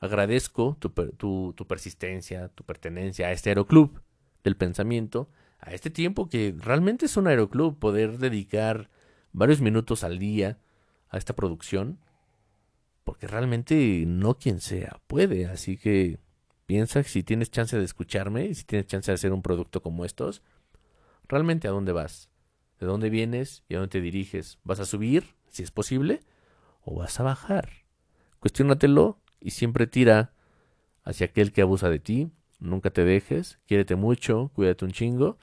agradezco 0.00 0.76
tu, 0.80 0.90
tu, 0.90 1.54
tu 1.56 1.66
persistencia, 1.66 2.48
tu 2.48 2.64
pertenencia 2.64 3.28
a 3.28 3.32
este 3.32 3.50
aeroclub 3.50 4.02
del 4.42 4.56
pensamiento, 4.56 5.30
a 5.60 5.72
este 5.72 5.90
tiempo 5.90 6.28
que 6.28 6.54
realmente 6.58 7.06
es 7.06 7.16
un 7.16 7.26
aeroclub, 7.26 7.78
poder 7.78 8.18
dedicar 8.18 8.90
varios 9.32 9.60
minutos 9.60 10.04
al 10.04 10.18
día 10.18 10.58
a 11.08 11.18
esta 11.18 11.34
producción, 11.34 11.98
porque 13.04 13.26
realmente 13.26 14.04
no 14.06 14.38
quien 14.38 14.60
sea 14.60 15.00
puede, 15.06 15.46
así 15.46 15.76
que 15.76 16.18
piensa 16.66 17.02
si 17.02 17.22
tienes 17.22 17.50
chance 17.50 17.76
de 17.76 17.84
escucharme, 17.84 18.54
si 18.54 18.64
tienes 18.64 18.86
chance 18.86 19.10
de 19.10 19.14
hacer 19.14 19.32
un 19.32 19.42
producto 19.42 19.82
como 19.82 20.04
estos, 20.04 20.42
realmente 21.28 21.68
a 21.68 21.70
dónde 21.70 21.92
vas, 21.92 22.30
de 22.80 22.86
dónde 22.86 23.10
vienes 23.10 23.62
y 23.68 23.74
a 23.74 23.78
dónde 23.78 23.92
te 23.92 24.00
diriges, 24.00 24.58
vas 24.64 24.80
a 24.80 24.86
subir, 24.86 25.34
si 25.48 25.62
es 25.62 25.70
posible, 25.70 26.20
o 26.82 26.96
vas 26.96 27.20
a 27.20 27.22
bajar. 27.22 27.68
Cuestiónatelo 28.40 29.20
y 29.40 29.50
siempre 29.50 29.86
tira 29.86 30.32
hacia 31.02 31.26
aquel 31.26 31.52
que 31.52 31.62
abusa 31.62 31.90
de 31.90 31.98
ti, 31.98 32.30
nunca 32.58 32.90
te 32.90 33.04
dejes, 33.04 33.58
quiérete 33.66 33.96
mucho, 33.96 34.50
cuídate 34.54 34.84
un 34.84 34.92
chingo, 34.92 35.38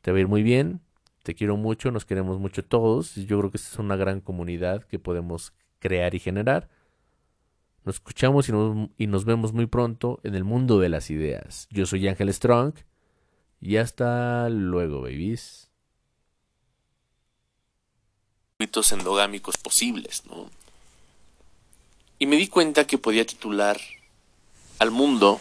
te 0.00 0.10
va 0.10 0.18
a 0.18 0.20
ir 0.20 0.28
muy 0.28 0.42
bien, 0.42 0.80
te 1.22 1.34
quiero 1.34 1.56
mucho, 1.56 1.90
nos 1.90 2.04
queremos 2.04 2.38
mucho 2.38 2.64
todos, 2.64 3.16
y 3.16 3.26
yo 3.26 3.38
creo 3.38 3.50
que 3.50 3.56
esta 3.56 3.70
es 3.70 3.78
una 3.78 3.96
gran 3.96 4.20
comunidad 4.20 4.84
que 4.84 4.98
podemos 4.98 5.52
crear 5.78 6.14
y 6.14 6.18
generar. 6.18 6.68
Nos 7.84 7.96
escuchamos 7.96 8.48
y 8.48 8.52
nos, 8.52 8.90
y 8.98 9.06
nos 9.06 9.24
vemos 9.24 9.52
muy 9.52 9.66
pronto 9.66 10.20
en 10.22 10.34
el 10.34 10.44
mundo 10.44 10.78
de 10.78 10.88
las 10.88 11.10
ideas. 11.10 11.68
Yo 11.70 11.86
soy 11.86 12.08
Ángel 12.08 12.32
Strong 12.32 12.74
y 13.60 13.76
hasta 13.76 14.48
luego, 14.48 15.02
babies. 15.02 15.70
Endogámicos 18.92 19.58
posibles, 19.58 20.24
¿no? 20.26 20.48
Y 22.18 22.26
me 22.26 22.36
di 22.36 22.48
cuenta 22.48 22.86
que 22.86 22.96
podía 22.96 23.26
titular 23.26 23.78
al 24.78 24.90
mundo 24.90 25.38